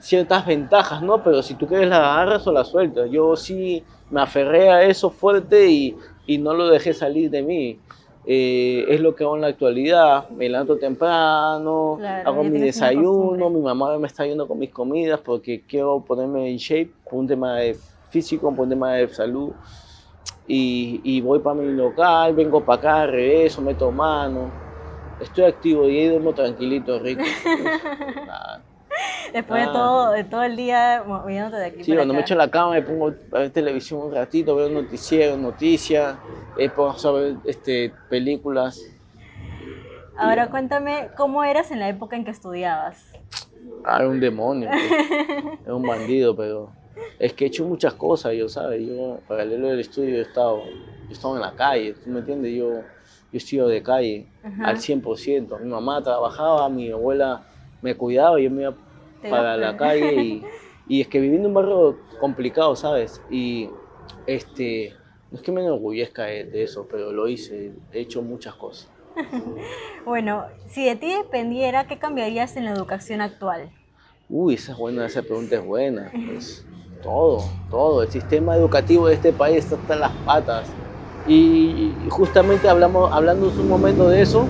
ciertas 0.00 0.46
ventajas, 0.46 1.02
¿no? 1.02 1.22
Pero 1.22 1.42
si 1.42 1.54
tú 1.54 1.66
quieres 1.66 1.88
la 1.88 1.98
agarras 1.98 2.46
o 2.46 2.52
la 2.52 2.64
sueltas. 2.64 3.10
Yo 3.10 3.36
sí 3.36 3.84
me 4.10 4.22
aferré 4.22 4.70
a 4.70 4.82
eso 4.84 5.10
fuerte 5.10 5.68
y, 5.68 5.96
y 6.26 6.38
no 6.38 6.54
lo 6.54 6.68
dejé 6.68 6.94
salir 6.94 7.30
de 7.30 7.42
mí. 7.42 7.78
Eh, 8.26 8.84
es 8.88 9.00
lo 9.00 9.14
que 9.14 9.24
hago 9.24 9.36
en 9.36 9.42
la 9.42 9.48
actualidad. 9.48 10.28
Me 10.30 10.48
levanto 10.48 10.76
temprano, 10.76 11.96
Claro, 11.98 12.28
hago 12.28 12.44
mi 12.44 12.58
desayuno, 12.58 13.50
mi 13.50 13.60
mamá 13.60 13.98
me 13.98 14.06
está 14.06 14.24
ayudando 14.24 14.46
con 14.46 14.58
mis 14.58 14.70
comidas 14.70 15.20
porque 15.20 15.62
quiero 15.66 16.00
ponerme 16.00 16.50
en 16.50 16.56
shape 16.56 16.90
por 17.04 17.20
un 17.20 17.26
tema 17.26 17.56
de 17.56 17.76
físico, 18.10 18.50
por 18.54 18.64
un 18.64 18.70
tema 18.70 18.94
de 18.94 19.08
salud. 19.08 19.52
Y, 20.46 21.00
y 21.04 21.20
voy 21.20 21.40
para 21.40 21.56
mi 21.60 21.72
local, 21.72 22.34
vengo 22.34 22.64
para 22.64 22.78
acá, 22.78 23.06
regreso, 23.06 23.60
meto 23.60 23.90
mano. 23.90 24.50
Estoy 25.20 25.44
activo 25.44 25.88
y 25.88 25.98
ahí 25.98 26.08
duermo 26.08 26.32
tranquilito, 26.32 26.98
rico. 26.98 27.22
Nada. 28.26 28.62
Después 29.32 29.62
de 29.62 29.68
Ah. 29.68 29.72
todo, 29.72 30.10
de 30.12 30.24
todo 30.24 30.42
el 30.42 30.56
día 30.56 31.04
moviéndote 31.06 31.56
de 31.56 31.66
aquí 31.66 31.84
Sí, 31.84 31.90
para 31.90 32.00
cuando 32.00 32.14
me 32.14 32.20
echo 32.20 32.34
en 32.34 32.38
la 32.38 32.50
cama 32.50 32.72
me 32.72 32.82
pongo 32.82 33.08
a 33.32 33.38
ver 33.38 33.50
televisión 33.50 34.00
un 34.02 34.12
ratito, 34.14 34.54
veo 34.56 34.68
noticiero, 34.68 35.36
noticias, 35.36 36.16
eh, 36.56 36.68
pongo 36.70 36.96
a 37.02 37.12
ver 37.12 37.36
este, 37.44 37.92
películas. 38.08 38.80
Ahora 40.16 40.50
cuéntame, 40.50 41.10
¿cómo 41.16 41.44
eras 41.44 41.70
en 41.70 41.78
la 41.78 41.88
época 41.88 42.16
en 42.16 42.24
que 42.24 42.32
estudiabas? 42.32 43.12
Ah, 43.84 43.98
era 44.00 44.08
un 44.08 44.18
demonio, 44.18 44.68
pues. 44.68 45.10
era 45.64 45.74
un 45.74 45.86
bandido, 45.86 46.34
pero 46.34 46.72
es 47.20 47.32
que 47.32 47.44
he 47.44 47.48
hecho 47.48 47.64
muchas 47.64 47.94
cosas, 47.94 48.34
yo, 48.34 48.48
¿sabes? 48.48 48.84
Yo, 48.84 49.20
paralelo 49.28 49.68
del 49.68 49.78
estudio, 49.80 50.16
he 50.18 50.22
estado, 50.22 50.64
yo 50.64 51.08
he 51.08 51.12
estado 51.12 51.36
en 51.36 51.42
la 51.42 51.54
calle, 51.54 51.94
¿tú 52.02 52.10
me 52.10 52.18
entiendes? 52.20 52.52
Yo, 52.52 52.80
yo 52.80 52.82
he 53.32 53.40
sido 53.40 53.68
de 53.68 53.82
calle 53.82 54.26
Ajá. 54.42 54.70
al 54.70 54.78
100%. 54.78 55.58
Mi 55.60 55.68
mamá 55.68 56.02
trabajaba, 56.02 56.68
mi 56.68 56.90
abuela 56.90 57.44
me 57.80 57.94
cuidaba, 57.94 58.40
yo 58.40 58.50
me 58.50 58.62
iba 58.62 58.74
para 59.22 59.56
la 59.56 59.76
calle 59.76 60.14
y, 60.22 60.44
y 60.88 61.00
es 61.00 61.08
que 61.08 61.20
viví 61.20 61.36
en 61.36 61.46
un 61.46 61.54
barrio 61.54 61.98
complicado, 62.20 62.74
¿sabes? 62.76 63.22
Y 63.30 63.70
este, 64.26 64.94
no 65.30 65.38
es 65.38 65.42
que 65.42 65.52
me 65.52 65.62
enorgullezca 65.62 66.24
de, 66.24 66.44
de 66.44 66.62
eso, 66.62 66.86
pero 66.90 67.12
lo 67.12 67.28
hice, 67.28 67.72
he 67.92 68.00
hecho 68.00 68.22
muchas 68.22 68.54
cosas. 68.54 68.90
Bueno, 70.04 70.46
si 70.68 70.86
de 70.86 70.96
ti 70.96 71.12
dependiera, 71.12 71.86
¿qué 71.86 71.98
cambiarías 71.98 72.56
en 72.56 72.64
la 72.64 72.70
educación 72.70 73.20
actual? 73.20 73.70
Uy, 74.30 74.54
esa 74.54 74.72
es 74.72 74.78
buena, 74.78 75.04
esa 75.04 75.22
pregunta 75.22 75.56
es 75.56 75.64
buena. 75.64 76.10
Pues, 76.12 76.64
todo, 77.02 77.44
todo. 77.68 78.02
El 78.02 78.10
sistema 78.10 78.56
educativo 78.56 79.06
de 79.08 79.14
este 79.14 79.32
país 79.32 79.64
está 79.64 79.76
hasta 79.76 79.96
las 79.96 80.12
patas. 80.24 80.68
Y, 81.26 81.92
y 82.06 82.08
justamente 82.08 82.70
hablamos, 82.70 83.12
hablando 83.12 83.48
un 83.48 83.68
momento 83.68 84.08
de 84.08 84.22
eso, 84.22 84.46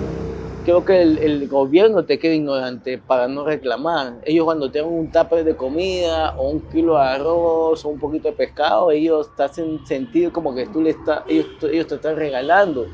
creo 0.68 0.84
que 0.84 1.00
el, 1.00 1.16
el 1.16 1.48
gobierno 1.48 2.04
te 2.04 2.18
queda 2.18 2.34
ignorante 2.34 2.98
para 2.98 3.26
no 3.26 3.42
reclamar. 3.42 4.16
Ellos 4.26 4.44
cuando 4.44 4.70
te 4.70 4.80
dan 4.80 4.88
un 4.88 5.10
tupper 5.10 5.42
de 5.42 5.56
comida 5.56 6.34
o 6.36 6.50
un 6.50 6.60
kilo 6.60 6.96
de 6.96 7.04
arroz 7.04 7.86
o 7.86 7.88
un 7.88 7.98
poquito 7.98 8.28
de 8.28 8.34
pescado, 8.34 8.90
ellos 8.90 9.34
te 9.34 9.44
hacen 9.44 9.80
sentir 9.86 10.30
como 10.30 10.54
que 10.54 10.66
tú 10.66 10.82
le 10.82 10.90
estás, 10.90 11.22
ellos, 11.26 11.46
ellos 11.62 11.86
te 11.86 11.94
están 11.94 12.16
regalando. 12.16 12.86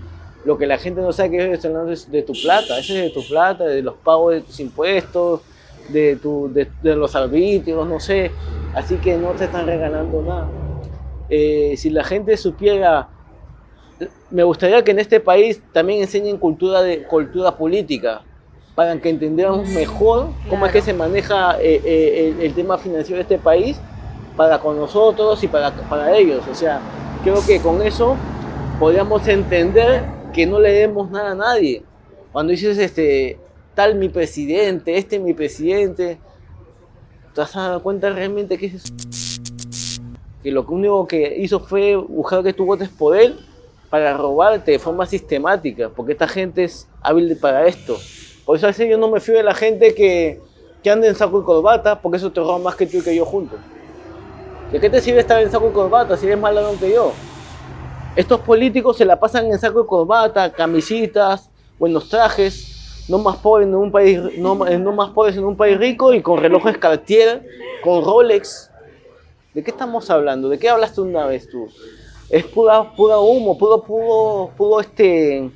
Lo 0.45 0.57
que 0.57 0.69
la 0.69 0.79
gente 0.79 1.01
no 1.01 1.13
sabe 1.13 1.31
que 1.31 1.43
ellos 1.43 1.55
están 1.55 1.73
dando 1.73 1.91
es 1.91 2.09
de 2.09 2.23
tu 2.23 2.33
plata, 2.35 2.79
ese 2.79 3.07
es 3.07 3.13
de 3.13 3.21
tu 3.21 3.27
plata, 3.27 3.65
de 3.65 3.83
los 3.83 3.97
pagos 3.97 4.35
de 4.35 4.41
tus 4.43 4.61
impuestos, 4.61 5.41
de, 5.89 6.15
tu, 6.15 6.53
de, 6.55 6.71
de 6.81 6.95
los 6.95 7.17
arbitrios, 7.17 7.89
no 7.89 7.99
sé. 7.99 8.31
Así 8.73 8.99
que 8.99 9.17
no 9.17 9.31
te 9.31 9.47
están 9.47 9.67
regalando 9.67 10.23
nada. 10.23 10.49
Eh, 11.29 11.75
si 11.77 11.91
la 11.91 12.05
gente 12.05 12.37
supiera, 12.37 13.09
me 14.31 14.43
gustaría 14.43 14.83
que 14.83 14.91
en 14.91 14.99
este 14.99 15.21
país 15.21 15.61
también 15.73 16.03
enseñen 16.03 16.39
cultura, 16.39 16.83
de, 16.83 17.03
cultura 17.05 17.57
política, 17.57 18.23
para 18.75 18.97
que 19.01 19.09
entendamos 19.09 19.69
mejor 19.69 20.31
cómo 20.49 20.67
es 20.67 20.73
que 20.73 20.81
Claro. 20.81 20.93
se 20.93 20.95
maneja 20.95 21.61
eh, 21.61 21.81
eh, 21.85 22.35
el, 22.39 22.47
el 22.47 22.55
tema 22.55 22.77
financiero 22.77 23.17
de 23.17 23.23
este 23.23 23.39
país 23.39 23.79
para 24.37 24.59
con 24.59 24.77
nosotros 24.77 25.43
y 25.45 25.49
para, 25.49 25.71
para 25.89 26.17
ellos. 26.17 26.43
O 26.51 26.55
sea, 26.55 26.81
creo 27.23 27.45
que 27.47 27.61
con 27.61 27.83
eso 27.83 28.17
podríamos 28.81 29.27
entender 29.29 30.05
que 30.33 30.47
no 30.47 30.59
le 30.59 30.73
demos 30.73 31.11
nada 31.11 31.31
a 31.31 31.35
nadie. 31.37 31.85
Cuando 32.33 32.51
dices, 32.51 32.77
este, 32.79 33.39
tal 33.75 33.95
mi 33.95 34.09
presidente, 34.09 34.99
este 34.99 35.21
mi 35.21 35.35
presidente, 35.35 36.19
te 37.33 37.41
has 37.41 37.55
dado 37.55 37.81
cuenta 37.83 38.11
realmente 38.11 38.59
que 38.59 38.67
es 38.67 38.75
eso? 38.75 38.95
que 40.43 40.51
lo 40.51 40.63
único 40.69 41.07
que 41.07 41.37
hizo 41.39 41.59
fue 41.59 41.97
buscar 41.97 42.43
que 42.43 42.53
tú 42.53 42.67
votes 42.67 42.91
por 42.91 43.17
él 43.17 43.39
para 43.95 44.17
robarte 44.17 44.73
de 44.73 44.81
forma 44.81 45.07
sistemática, 45.07 45.89
porque 45.89 46.15
esta 46.15 46.27
gente 46.27 46.65
es 46.65 46.89
hábil 47.01 47.37
para 47.37 47.69
esto. 47.69 47.97
Por 48.45 48.57
eso 48.57 48.67
a 48.67 48.71
veces 48.71 48.91
yo 48.91 48.99
no 48.99 49.09
me 49.09 49.21
fío 49.21 49.37
de 49.37 49.45
la 49.45 49.55
gente 49.55 49.95
que, 49.95 50.41
que 50.83 50.91
anda 50.91 51.07
en 51.07 51.15
saco 51.15 51.41
y 51.41 51.45
corbata, 51.45 52.01
porque 52.03 52.17
eso 52.17 52.33
te 52.33 52.41
roba 52.41 52.59
más 52.59 52.75
que 52.75 52.89
tú 52.89 52.97
y 52.97 53.03
que 53.03 53.15
yo 53.15 53.25
juntos. 53.25 53.61
¿De 54.73 54.81
qué 54.81 54.91
te 54.91 55.01
sirve 55.01 55.21
estar 55.21 55.41
en 55.41 55.49
saco 55.49 55.69
y 55.69 55.73
corbata 55.73 56.17
si 56.17 56.27
eres 56.27 56.41
más 56.41 56.53
ladrón 56.53 56.77
que 56.77 56.93
yo? 56.93 57.13
Estos 58.17 58.41
políticos 58.41 58.97
se 58.97 59.05
la 59.05 59.21
pasan 59.21 59.47
en 59.47 59.61
saco 59.61 59.85
y 59.85 59.87
corbata, 59.87 60.51
camisitas, 60.51 61.49
buenos 61.79 62.09
trajes, 62.09 63.07
no 63.09 63.19
más 63.19 63.37
pobres 63.37 63.69
en 63.69 63.77
un 63.77 63.93
país, 63.93 64.19
no, 64.37 64.57
no 64.57 64.93
más 64.93 65.11
pobres 65.11 65.37
en 65.37 65.45
un 65.45 65.57
país 65.57 65.79
rico 65.79 66.13
y 66.13 66.21
con 66.21 66.41
relojes 66.41 66.79
Cartier, 66.79 67.47
con 67.85 68.05
Rolex. 68.05 68.73
¿De 69.55 69.63
qué 69.63 69.71
estamos 69.71 70.11
hablando? 70.11 70.49
¿De 70.49 70.59
qué 70.59 70.69
hablaste 70.69 71.01
una 71.01 71.27
vez 71.27 71.49
tú? 71.49 71.69
Es 72.35 72.43
pura, 72.47 72.83
pura 72.97 73.17
humo, 73.17 73.57
puro, 73.57 73.81
puro, 73.81 74.51
puro, 74.57 74.81
este, 74.81 75.49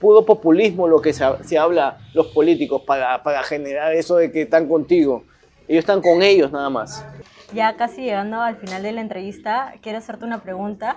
puro 0.00 0.24
populismo 0.24 0.88
lo 0.88 1.00
que 1.00 1.12
se, 1.12 1.24
se 1.44 1.56
habla 1.56 1.98
los 2.14 2.26
políticos 2.26 2.82
para, 2.84 3.22
para 3.22 3.44
generar 3.44 3.94
eso 3.94 4.16
de 4.16 4.32
que 4.32 4.42
están 4.42 4.66
contigo. 4.66 5.22
Ellos 5.68 5.82
están 5.82 6.02
con 6.02 6.24
ellos 6.24 6.50
nada 6.50 6.68
más. 6.68 7.06
Ya 7.52 7.76
casi 7.76 8.02
llegando 8.02 8.40
al 8.40 8.56
final 8.56 8.82
de 8.82 8.90
la 8.90 9.02
entrevista, 9.02 9.74
quiero 9.82 9.98
hacerte 9.98 10.24
una 10.24 10.42
pregunta. 10.42 10.96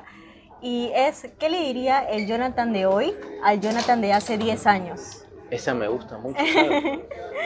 Y 0.63 0.89
es, 0.95 1.27
¿qué 1.37 1.47
le 1.47 1.59
diría 1.59 1.99
el 1.99 2.25
Jonathan 2.25 2.73
de 2.73 2.87
hoy 2.87 3.13
al 3.43 3.61
Jonathan 3.61 4.01
de 4.01 4.13
hace 4.13 4.39
10 4.39 4.65
años? 4.65 5.27
Esa 5.51 5.75
me 5.75 5.87
gusta 5.87 6.17
mucho, 6.17 6.39
¿sabes? 6.39 7.01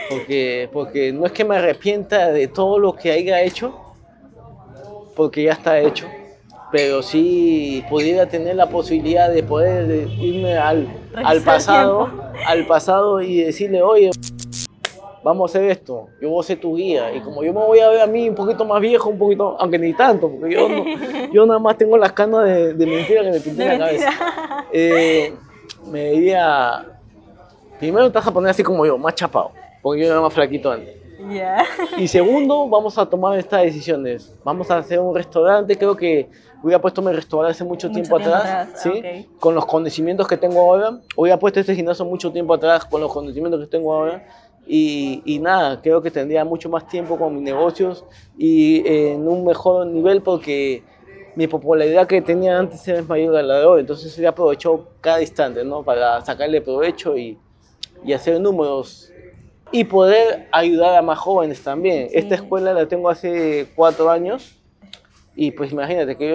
Porque, 0.08 0.70
porque 0.72 1.12
no 1.12 1.26
es 1.26 1.32
que 1.32 1.44
me 1.44 1.56
arrepienta 1.56 2.32
de 2.32 2.48
todo 2.48 2.78
lo 2.78 2.94
que 2.94 3.12
haya 3.12 3.42
hecho, 3.42 3.78
porque 5.14 5.42
ya 5.42 5.52
está 5.52 5.78
hecho, 5.78 6.06
pero 6.74 7.02
sí 7.04 7.84
pudiera 7.88 8.26
tener 8.26 8.56
la 8.56 8.66
posibilidad 8.68 9.30
de 9.30 9.44
poder 9.44 9.86
de 9.86 10.08
irme 10.20 10.58
al, 10.58 10.88
al 11.14 11.40
pasado, 11.40 12.08
al 12.48 12.66
pasado 12.66 13.22
y 13.22 13.42
decirle, 13.42 13.80
oye, 13.80 14.10
vamos 15.22 15.54
a 15.54 15.56
hacer 15.56 15.70
esto, 15.70 16.08
yo 16.20 16.30
voy 16.30 16.40
a 16.40 16.42
ser 16.42 16.58
tu 16.58 16.74
guía. 16.74 17.14
Y 17.14 17.20
como 17.20 17.44
yo 17.44 17.52
me 17.52 17.60
voy 17.60 17.78
a 17.78 17.88
ver 17.90 18.00
a 18.00 18.08
mí 18.08 18.28
un 18.28 18.34
poquito 18.34 18.64
más 18.64 18.80
viejo, 18.80 19.08
un 19.08 19.18
poquito, 19.18 19.56
aunque 19.60 19.78
ni 19.78 19.92
tanto, 19.92 20.28
porque 20.28 20.52
yo, 20.52 20.68
no- 20.68 20.84
yo 21.32 21.46
nada 21.46 21.60
más 21.60 21.78
tengo 21.78 21.96
las 21.96 22.10
canas 22.12 22.44
de, 22.44 22.74
de 22.74 22.86
mentira 22.86 23.22
que 23.22 23.30
me 23.30 23.38
pinté 23.38 23.62
en 23.62 23.68
la 23.68 23.78
cabeza. 23.86 24.10
Eh, 24.72 25.32
me 25.92 26.10
diría, 26.10 26.86
primero 27.78 28.08
te 28.10 28.18
vas 28.18 28.26
a 28.26 28.32
poner 28.32 28.50
así 28.50 28.64
como 28.64 28.84
yo, 28.84 28.98
más 28.98 29.14
chapado, 29.14 29.52
porque 29.80 30.00
yo 30.02 30.08
era 30.10 30.20
más 30.20 30.32
flaquito 30.34 30.72
antes. 30.72 30.92
Ya. 31.30 31.64
Y 31.96 32.08
segundo, 32.08 32.68
vamos 32.68 32.98
a 32.98 33.06
tomar 33.06 33.38
estas 33.38 33.62
decisiones. 33.62 34.34
Vamos 34.44 34.70
a 34.70 34.78
hacer 34.78 34.98
un 34.98 35.14
restaurante, 35.14 35.76
creo 35.76 35.96
que 35.96 36.28
hubiera 36.62 36.80
puesto 36.80 37.02
mi 37.02 37.12
restaurante 37.12 37.52
hace 37.52 37.64
mucho, 37.64 37.88
Mucho 37.88 38.00
tiempo, 38.00 38.18
tiempo 38.18 38.36
atrás, 38.36 38.68
atrás, 38.68 38.82
¿sí? 38.82 38.88
ok. 38.88 39.38
con 39.38 39.54
los 39.54 39.66
conocimientos 39.66 40.26
que 40.26 40.36
tengo 40.36 40.60
ahora. 40.60 41.00
Hubiera 41.16 41.38
puesto 41.38 41.60
este 41.60 41.74
gimnasio 41.74 42.04
mucho 42.04 42.32
tiempo 42.32 42.54
atrás 42.54 42.84
con 42.84 43.00
los 43.00 43.12
conocimientos 43.12 43.60
que 43.60 43.66
tengo 43.66 43.94
ahora. 43.94 44.26
Y, 44.66 45.22
y 45.26 45.38
nada, 45.38 45.80
creo 45.82 46.00
que 46.00 46.10
tendría 46.10 46.44
mucho 46.44 46.70
más 46.70 46.86
tiempo 46.86 47.18
con 47.18 47.34
mis 47.34 47.42
negocios 47.42 48.04
y 48.38 48.78
eh, 48.86 49.12
en 49.12 49.28
un 49.28 49.44
mejor 49.44 49.86
nivel 49.86 50.22
porque 50.22 50.82
mi 51.36 51.46
popularidad 51.46 52.06
que 52.06 52.22
tenía 52.22 52.58
antes 52.58 52.86
era 52.88 53.02
mayor 53.02 53.36
a 53.36 53.42
la 53.42 53.58
de 53.58 53.66
hoy. 53.66 53.80
Entonces 53.80 54.18
he 54.18 54.26
aprovechado 54.26 54.88
cada 55.00 55.20
instante 55.20 55.64
¿no? 55.64 55.82
para 55.82 56.20
sacarle 56.22 56.62
provecho 56.62 57.16
y, 57.16 57.38
y 58.04 58.14
hacer 58.14 58.40
números 58.40 59.12
y 59.70 59.84
poder 59.84 60.48
ayudar 60.52 60.96
a 60.96 61.02
más 61.02 61.18
jóvenes 61.18 61.62
también. 61.62 62.08
Sí. 62.08 62.18
Esta 62.18 62.36
escuela 62.36 62.72
la 62.72 62.86
tengo 62.86 63.08
hace 63.08 63.68
cuatro 63.74 64.10
años 64.10 64.54
y 65.34 65.50
pues 65.50 65.72
imagínate 65.72 66.16
que 66.16 66.28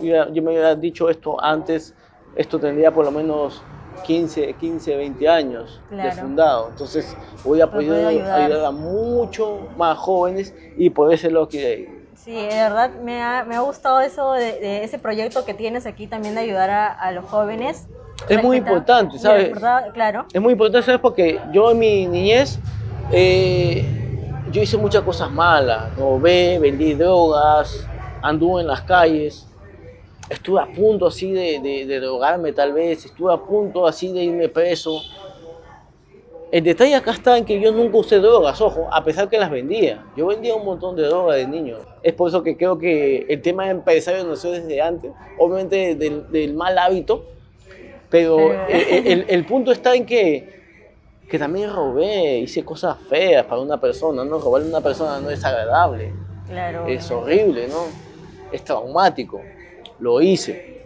yo, 0.00 0.32
yo 0.32 0.42
me 0.42 0.50
hubiera 0.50 0.74
dicho 0.74 1.10
esto 1.10 1.42
antes, 1.42 1.94
esto 2.36 2.58
tendría 2.58 2.92
por 2.92 3.04
lo 3.04 3.10
menos 3.10 3.62
15, 4.04 4.54
15 4.54 4.96
20 4.96 5.28
años 5.28 5.80
de 5.90 5.96
Claro. 5.96 6.20
fundado. 6.22 6.68
Entonces 6.70 7.16
voy 7.44 7.60
a 7.60 7.70
poder 7.70 8.06
ayudar. 8.06 8.40
ayudar 8.40 8.64
a 8.66 8.70
mucho 8.70 9.68
más 9.76 9.98
jóvenes 9.98 10.54
y 10.76 10.90
por 10.90 11.12
ese 11.12 11.30
lado 11.30 11.48
que 11.48 12.06
Sí, 12.14 12.34
de 12.34 12.46
verdad 12.48 12.90
me 13.02 13.22
ha, 13.22 13.44
me 13.44 13.54
ha 13.54 13.60
gustado 13.60 14.00
eso 14.00 14.32
de, 14.32 14.58
de 14.58 14.82
ese 14.84 14.98
proyecto 14.98 15.44
que 15.44 15.54
tienes 15.54 15.86
aquí 15.86 16.06
también 16.06 16.34
de 16.34 16.40
ayudar 16.40 16.70
a, 16.70 16.88
a 16.92 17.12
los 17.12 17.24
jóvenes. 17.26 17.86
Es 18.28 18.42
muy 18.42 18.56
importante, 18.56 19.18
¿sabes? 19.18 19.52
claro. 19.92 20.26
Es 20.32 20.40
muy 20.40 20.52
importante, 20.52 20.84
¿sabes? 20.84 21.00
Porque 21.00 21.40
yo 21.52 21.70
en 21.70 21.78
mi 21.78 22.06
niñez, 22.06 22.58
eh, 23.12 23.84
yo 24.50 24.62
hice 24.62 24.76
muchas 24.76 25.02
cosas 25.02 25.30
malas. 25.30 25.96
Robé, 25.96 26.58
vendí 26.58 26.94
drogas, 26.94 27.86
anduve 28.22 28.62
en 28.62 28.68
las 28.68 28.82
calles. 28.82 29.46
Estuve 30.28 30.60
a 30.60 30.66
punto 30.66 31.06
así 31.06 31.30
de, 31.30 31.60
de, 31.60 31.86
de 31.86 32.00
drogarme 32.00 32.52
tal 32.52 32.72
vez, 32.72 33.04
estuve 33.04 33.32
a 33.32 33.36
punto 33.36 33.86
así 33.86 34.12
de 34.12 34.24
irme 34.24 34.48
preso. 34.48 35.00
El 36.50 36.64
detalle 36.64 36.94
acá 36.94 37.12
está 37.12 37.36
en 37.38 37.44
que 37.44 37.60
yo 37.60 37.70
nunca 37.70 37.98
usé 37.98 38.18
drogas, 38.18 38.60
ojo, 38.60 38.88
a 38.90 39.04
pesar 39.04 39.28
que 39.28 39.38
las 39.38 39.50
vendía. 39.50 40.04
Yo 40.16 40.26
vendía 40.26 40.54
un 40.54 40.64
montón 40.64 40.96
de 40.96 41.02
drogas 41.02 41.36
de 41.36 41.46
niño. 41.46 41.78
Es 42.02 42.14
por 42.14 42.28
eso 42.28 42.42
que 42.42 42.56
creo 42.56 42.78
que 42.78 43.26
el 43.28 43.40
tema 43.42 43.64
de 43.64 43.70
empresario 43.70 44.24
nació 44.24 44.50
desde 44.50 44.80
antes, 44.80 45.12
obviamente 45.38 45.94
del, 45.94 46.30
del 46.30 46.54
mal 46.54 46.78
hábito, 46.78 47.24
pero 48.10 48.36
Pero- 48.36 48.66
el, 48.68 49.06
el- 49.06 49.24
el 49.28 49.44
punto 49.46 49.72
está 49.72 49.94
en 49.94 50.06
que, 50.06 50.56
que 51.28 51.38
también 51.38 51.72
robé, 51.72 52.38
hice 52.38 52.64
cosas 52.64 52.96
feas 53.08 53.44
para 53.46 53.60
una 53.60 53.80
persona, 53.80 54.24
¿no? 54.24 54.38
Robarle 54.38 54.66
a 54.68 54.70
una 54.70 54.80
persona 54.80 55.20
no 55.20 55.30
es 55.30 55.44
agradable, 55.44 56.12
Claro. 56.48 56.86
es 56.86 57.10
horrible, 57.10 57.68
¿no? 57.68 57.84
Es 58.52 58.62
traumático. 58.64 59.40
Lo 59.98 60.20
hice. 60.20 60.76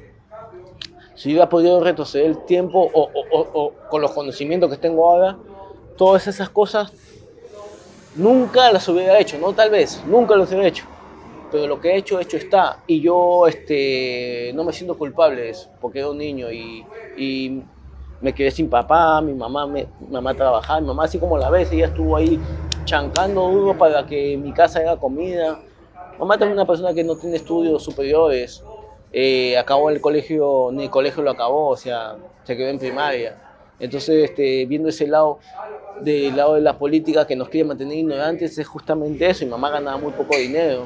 Si 1.15 1.29
hubiera 1.31 1.49
podido 1.49 1.83
retroceder 1.85 2.27
el 2.27 2.45
tiempo 2.47 2.81
o, 2.93 3.03
o- 3.03 3.39
o- 3.39 3.49
o 3.53 3.73
con 3.91 4.01
los 4.01 4.13
conocimientos 4.13 4.71
que 4.71 4.79
tengo 4.79 5.11
ahora, 5.11 5.37
todas 5.99 6.27
esas 6.27 6.49
cosas 6.49 6.91
nunca 8.15 8.73
las 8.73 8.89
hubiera 8.89 9.19
hecho, 9.19 9.39
no 9.39 9.53
tal 9.53 9.71
vez, 9.71 10.03
nunca 10.07 10.35
las 10.37 10.49
hubiera 10.51 10.67
hecho. 10.67 10.85
Pero 11.51 11.67
lo 11.67 11.81
que 11.81 11.91
he 11.91 11.97
hecho, 11.97 12.21
hecho 12.21 12.37
está. 12.37 12.83
Y 12.87 13.01
yo 13.01 13.47
este, 13.47 14.53
no 14.55 14.65
me 14.65 14.73
siento 14.73 14.97
culpable 14.97 15.43
de 15.43 15.51
eso, 15.51 15.71
porque 15.81 15.99
era 15.99 16.11
un 16.11 16.19
niño 16.19 16.51
y, 16.51 16.85
y 17.17 17.63
me 18.21 18.33
quedé 18.35 18.51
sin 18.51 18.69
papá, 18.69 19.21
mi 19.21 19.33
mamá, 19.33 19.67
me, 19.67 19.87
mamá 20.09 20.35
trabajaba, 20.35 20.81
mi 20.81 20.87
mamá 20.87 21.05
así 21.05 21.19
como 21.19 21.39
la 21.39 21.51
ves, 21.51 21.73
ella 21.73 21.87
estuvo 21.87 22.17
ahí 22.17 22.39
chancando 22.85 23.49
duro 23.49 23.77
para 23.79 24.07
que 24.07 24.37
mi 24.37 24.53
casa 24.53 24.81
haga 24.81 24.97
comida. 24.97 25.61
Mamá 26.19 26.37
también 26.37 26.59
una 26.59 26.67
persona 26.67 26.93
que 26.93 27.03
no 27.03 27.17
tiene 27.17 27.37
estudios 27.37 27.83
superiores, 27.83 28.63
eh, 29.13 29.57
acabó 29.57 29.91
el 29.91 30.01
colegio, 30.01 30.71
ni 30.73 30.85
el 30.85 30.91
colegio 30.91 31.23
lo 31.23 31.31
acabó, 31.31 31.69
o 31.69 31.77
sea, 31.77 32.17
se 32.45 32.57
quedó 32.57 32.69
en 32.69 32.79
primaria. 32.79 33.37
Entonces, 33.79 34.31
este, 34.31 34.67
viendo 34.67 34.91
ese 34.91 35.07
lado, 35.07 35.39
del 36.03 36.37
lado 36.37 36.55
de 36.55 36.61
la 36.61 36.79
política 36.79 37.27
que 37.27 37.35
nos 37.35 37.49
quiere 37.49 37.67
mantener 37.67 37.97
ignorantes, 37.97 38.59
es 38.59 38.69
justamente 38.69 39.29
eso. 39.29 39.45
Mi 39.45 39.51
mamá 39.51 39.71
ganaba 39.71 39.97
muy 39.97 40.13
poco 40.13 40.37
dinero, 40.37 40.85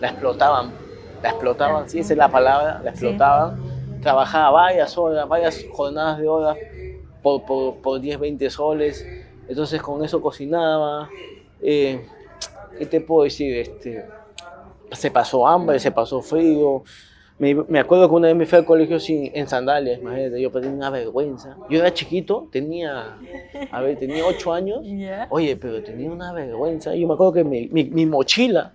la 0.00 0.08
explotaban, 0.08 0.70
la 1.22 1.28
explotaban, 1.30 1.88
sí, 1.88 2.00
esa 2.00 2.12
es 2.14 2.18
la 2.18 2.28
palabra, 2.30 2.80
la 2.84 2.94
Sí. 2.94 3.06
explotaban. 3.06 3.60
Trabajaba 4.02 4.50
varias 4.50 4.96
horas, 4.96 5.28
varias 5.28 5.64
jornadas 5.72 6.18
de 6.18 6.28
horas 6.28 6.56
por, 7.22 7.44
por, 7.44 7.76
por 7.76 8.00
10, 8.00 8.18
20 8.20 8.48
soles. 8.50 9.04
Entonces, 9.48 9.82
con 9.82 10.04
eso 10.04 10.20
cocinaba. 10.20 11.08
Eh, 11.60 12.04
¿Qué 12.78 12.86
te 12.86 13.00
puedo 13.00 13.24
decir? 13.24 13.56
Este, 13.56 14.04
se 14.92 15.10
pasó 15.10 15.46
hambre, 15.46 15.80
se 15.80 15.90
pasó 15.90 16.22
frío. 16.22 16.84
Me, 17.38 17.54
me 17.54 17.78
acuerdo 17.78 18.08
que 18.08 18.14
una 18.14 18.28
vez 18.28 18.36
me 18.36 18.46
fui 18.46 18.58
al 18.58 18.64
colegio 18.64 18.98
sin, 18.98 19.30
en 19.32 19.46
sandalias, 19.48 20.00
imagínate, 20.00 20.40
yo 20.40 20.50
tenía 20.50 20.70
una 20.70 20.90
vergüenza. 20.90 21.56
Yo 21.70 21.78
era 21.80 21.92
chiquito, 21.92 22.48
tenía, 22.50 23.16
a 23.70 23.80
ver, 23.80 23.96
tenía 23.98 24.24
8 24.26 24.52
años. 24.52 24.80
Oye, 25.30 25.56
pero 25.56 25.82
tenía 25.82 26.10
una 26.10 26.32
vergüenza. 26.32 26.94
Yo 26.96 27.06
me 27.06 27.14
acuerdo 27.14 27.32
que 27.32 27.44
mi, 27.44 27.68
mi, 27.68 27.84
mi 27.84 28.06
mochila, 28.06 28.72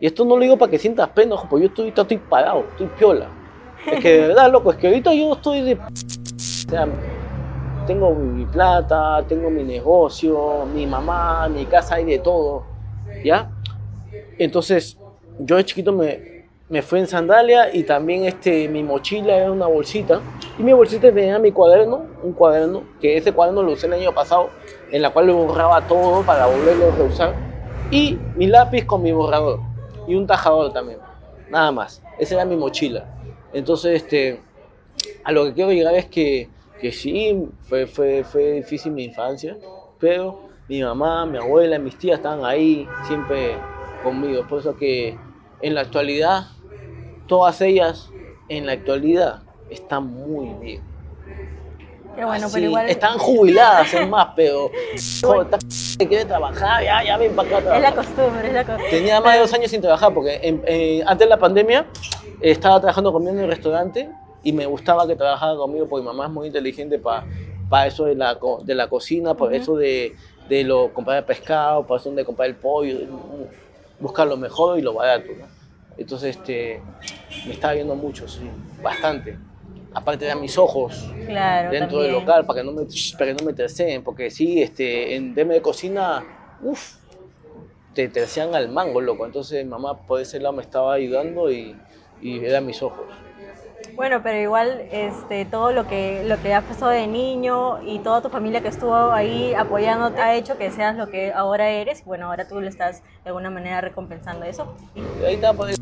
y 0.00 0.06
esto 0.06 0.24
no 0.24 0.36
lo 0.36 0.42
digo 0.42 0.56
para 0.56 0.70
que 0.70 0.78
sientas 0.78 1.08
pena, 1.08 1.34
ojo, 1.34 1.46
porque 1.48 1.64
yo 1.64 1.68
estoy, 1.68 1.88
estoy 1.88 2.18
parado, 2.18 2.64
estoy 2.70 2.86
piola. 2.98 3.28
Es 3.90 4.00
que 4.00 4.12
de 4.12 4.28
verdad, 4.28 4.50
loco, 4.50 4.70
es 4.70 4.76
que 4.76 4.88
ahorita 4.88 5.12
yo 5.14 5.32
estoy 5.32 5.62
de... 5.62 5.74
O 5.74 6.70
sea, 6.70 6.86
tengo 7.86 8.14
mi 8.14 8.44
plata, 8.44 9.24
tengo 9.26 9.50
mi 9.50 9.64
negocio, 9.64 10.66
mi 10.66 10.86
mamá, 10.86 11.48
mi 11.48 11.64
casa, 11.64 11.96
hay 11.96 12.04
de 12.04 12.18
todo, 12.18 12.64
¿ya? 13.24 13.50
Entonces, 14.38 14.98
yo 15.38 15.56
de 15.56 15.64
chiquito 15.64 15.92
me, 15.92 16.44
me 16.68 16.82
fui 16.82 17.00
en 17.00 17.06
sandalia 17.06 17.74
y 17.74 17.84
también 17.84 18.24
este, 18.24 18.68
mi 18.68 18.82
mochila 18.82 19.36
era 19.36 19.50
una 19.50 19.66
bolsita. 19.66 20.20
Y 20.58 20.62
mi 20.62 20.72
bolsita 20.72 21.12
tenía 21.12 21.38
mi 21.38 21.50
cuaderno, 21.50 22.02
un 22.22 22.32
cuaderno, 22.32 22.82
que 23.00 23.16
ese 23.16 23.32
cuaderno 23.32 23.62
lo 23.62 23.72
usé 23.72 23.86
el 23.86 23.94
año 23.94 24.12
pasado, 24.12 24.50
en 24.90 25.02
la 25.02 25.10
cual 25.10 25.28
lo 25.28 25.36
borraba 25.36 25.80
todo 25.86 26.22
para 26.22 26.46
volverlo 26.46 26.92
a 26.92 26.96
reusar. 26.96 27.34
Y 27.90 28.18
mi 28.36 28.46
lápiz 28.46 28.84
con 28.84 29.02
mi 29.02 29.12
borrador. 29.12 29.60
Y 30.08 30.16
un 30.16 30.26
tajador 30.26 30.72
también. 30.72 30.98
Nada 31.50 31.70
más. 31.70 32.02
Esa 32.18 32.34
era 32.34 32.44
mi 32.44 32.56
mochila. 32.56 33.06
Entonces, 33.52 34.02
este, 34.02 34.40
a 35.22 35.30
lo 35.30 35.44
que 35.44 35.52
quiero 35.52 35.70
llegar 35.70 35.94
es 35.94 36.06
que, 36.06 36.48
que 36.80 36.90
sí, 36.90 37.48
fue, 37.62 37.86
fue, 37.86 38.24
fue 38.24 38.52
difícil 38.54 38.92
mi 38.92 39.04
infancia, 39.04 39.56
pero 40.00 40.48
mi 40.68 40.82
mamá, 40.82 41.26
mi 41.26 41.38
abuela, 41.38 41.78
mis 41.78 41.96
tías 41.96 42.18
estaban 42.18 42.44
ahí 42.44 42.88
siempre 43.06 43.56
conmigo. 44.02 44.46
Por 44.48 44.60
eso 44.60 44.76
que 44.76 45.16
en 45.60 45.74
la 45.74 45.82
actualidad, 45.82 46.46
todas 47.26 47.60
ellas 47.60 48.10
en 48.48 48.66
la 48.66 48.72
actualidad 48.72 49.42
están 49.70 50.06
muy 50.06 50.48
bien. 50.60 50.82
Bueno, 52.26 52.46
Así, 52.46 52.54
pero 52.54 52.66
igual 52.66 52.88
Están 52.90 53.18
jubiladas, 53.18 53.94
es 53.94 54.08
más, 54.08 54.28
pero 54.34 54.70
joder, 55.22 55.42
esta 55.42 55.58
que 55.98 56.08
quiere 56.08 56.24
trabajar, 56.24 56.82
ya, 56.84 57.02
ya 57.04 57.16
ven 57.16 57.34
para 57.34 57.48
acá. 57.48 57.56
a 57.56 57.60
es 57.76 57.82
la 57.82 57.92
trabajar. 57.92 57.94
costumbre, 58.14 58.48
es 58.48 58.54
la 58.54 58.64
costumbre. 58.64 58.90
Tenía 58.90 59.20
más 59.20 59.34
de 59.34 59.40
dos 59.40 59.52
años 59.54 59.70
sin 59.70 59.80
trabajar 59.80 60.14
porque 60.14 60.40
en- 60.42 60.62
eh, 60.66 61.02
antes 61.06 61.26
de 61.26 61.30
la 61.30 61.38
pandemia 61.38 61.86
eh, 62.40 62.50
estaba 62.52 62.78
trabajando 62.80 63.12
conmigo 63.12 63.32
en 63.36 63.40
el 63.44 63.48
restaurante 63.48 64.08
y 64.42 64.52
me 64.52 64.66
gustaba 64.66 65.06
que 65.06 65.16
trabajara 65.16 65.56
conmigo 65.56 65.86
porque 65.88 66.02
mi 66.02 66.06
mamá 66.06 66.26
es 66.26 66.30
muy 66.30 66.46
inteligente 66.46 66.98
para 67.00 67.86
eso 67.86 68.04
de 68.04 68.14
la, 68.14 68.38
de 68.62 68.74
la 68.74 68.88
cocina, 68.88 69.34
por 69.34 69.48
Ujú. 69.48 69.56
eso 69.56 69.76
de, 69.76 70.14
de 70.48 70.64
lo, 70.64 70.92
comprar 70.94 71.18
el 71.18 71.24
pescado, 71.24 71.84
para 71.86 72.00
eso 72.00 72.10
de 72.12 72.24
comprar 72.24 72.48
el 72.48 72.54
pollo, 72.56 72.96
buscar 73.98 74.26
lo 74.28 74.36
mejor 74.36 74.78
y 74.78 74.82
lo 74.82 74.94
barato. 74.94 75.32
¿no? 75.38 75.46
Entonces 75.96 76.36
este, 76.36 76.80
me 77.46 77.52
estaba 77.54 77.74
viendo 77.74 77.94
mucho, 77.96 78.28
sí, 78.28 78.48
bastante. 78.82 79.36
Aparte 79.98 80.26
de 80.26 80.34
mis 80.36 80.56
ojos 80.56 81.12
Claro, 81.26 81.70
dentro 81.70 82.00
del 82.02 82.12
local 82.12 82.46
para 82.46 82.60
que 82.60 82.64
no 82.64 82.72
me, 82.72 82.86
para 83.18 83.26
que 83.26 83.34
no 83.34 83.44
me 83.44 83.52
terceen, 83.52 84.04
porque 84.04 84.30
sí, 84.30 84.62
este, 84.62 85.16
en 85.16 85.34
tema 85.34 85.54
de 85.54 85.60
cocina, 85.60 86.24
uff, 86.62 86.96
te 87.94 88.08
tercian 88.08 88.54
al 88.54 88.68
mango, 88.68 89.00
loco. 89.00 89.26
Entonces 89.26 89.66
mamá 89.66 90.06
por 90.06 90.20
ese 90.20 90.38
lado 90.38 90.54
me 90.54 90.62
estaba 90.62 90.94
ayudando 90.94 91.50
y, 91.50 91.76
y 92.22 92.44
eran 92.44 92.64
mis 92.64 92.80
ojos. 92.80 93.06
Bueno, 93.98 94.22
pero 94.22 94.38
igual 94.38 94.82
este, 94.92 95.44
todo 95.44 95.72
lo 95.72 95.88
que, 95.88 96.22
lo 96.24 96.40
que 96.40 96.54
has 96.54 96.62
pasado 96.62 96.92
de 96.92 97.08
niño 97.08 97.82
y 97.82 97.98
toda 97.98 98.22
tu 98.22 98.28
familia 98.28 98.60
que 98.60 98.68
estuvo 98.68 98.94
ahí 98.94 99.54
apoyándote 99.54 100.20
ha 100.20 100.36
hecho 100.36 100.56
que 100.56 100.70
seas 100.70 100.96
lo 100.96 101.08
que 101.08 101.32
ahora 101.32 101.68
eres. 101.68 102.04
Bueno, 102.04 102.26
ahora 102.26 102.46
tú 102.46 102.60
le 102.60 102.68
estás 102.68 103.02
de 103.02 103.30
alguna 103.30 103.50
manera 103.50 103.80
recompensando 103.80 104.44
eso. 104.44 104.72
Ahí 105.26 105.34
está, 105.34 105.52
pues. 105.52 105.80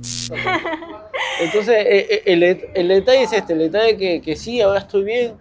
Entonces, 1.41 1.77
eh, 1.87 2.07
eh, 2.11 2.23
el, 2.25 2.43
el 2.43 2.89
detalle 2.89 3.25
es 3.25 3.35
este, 3.35 3.53
el 3.53 3.59
detalle 3.59 3.99
que, 3.99 4.23
que 4.23 4.35
sí, 4.35 4.63
ahora 4.63 4.79
estoy 4.79 5.05
bien, 5.05 5.35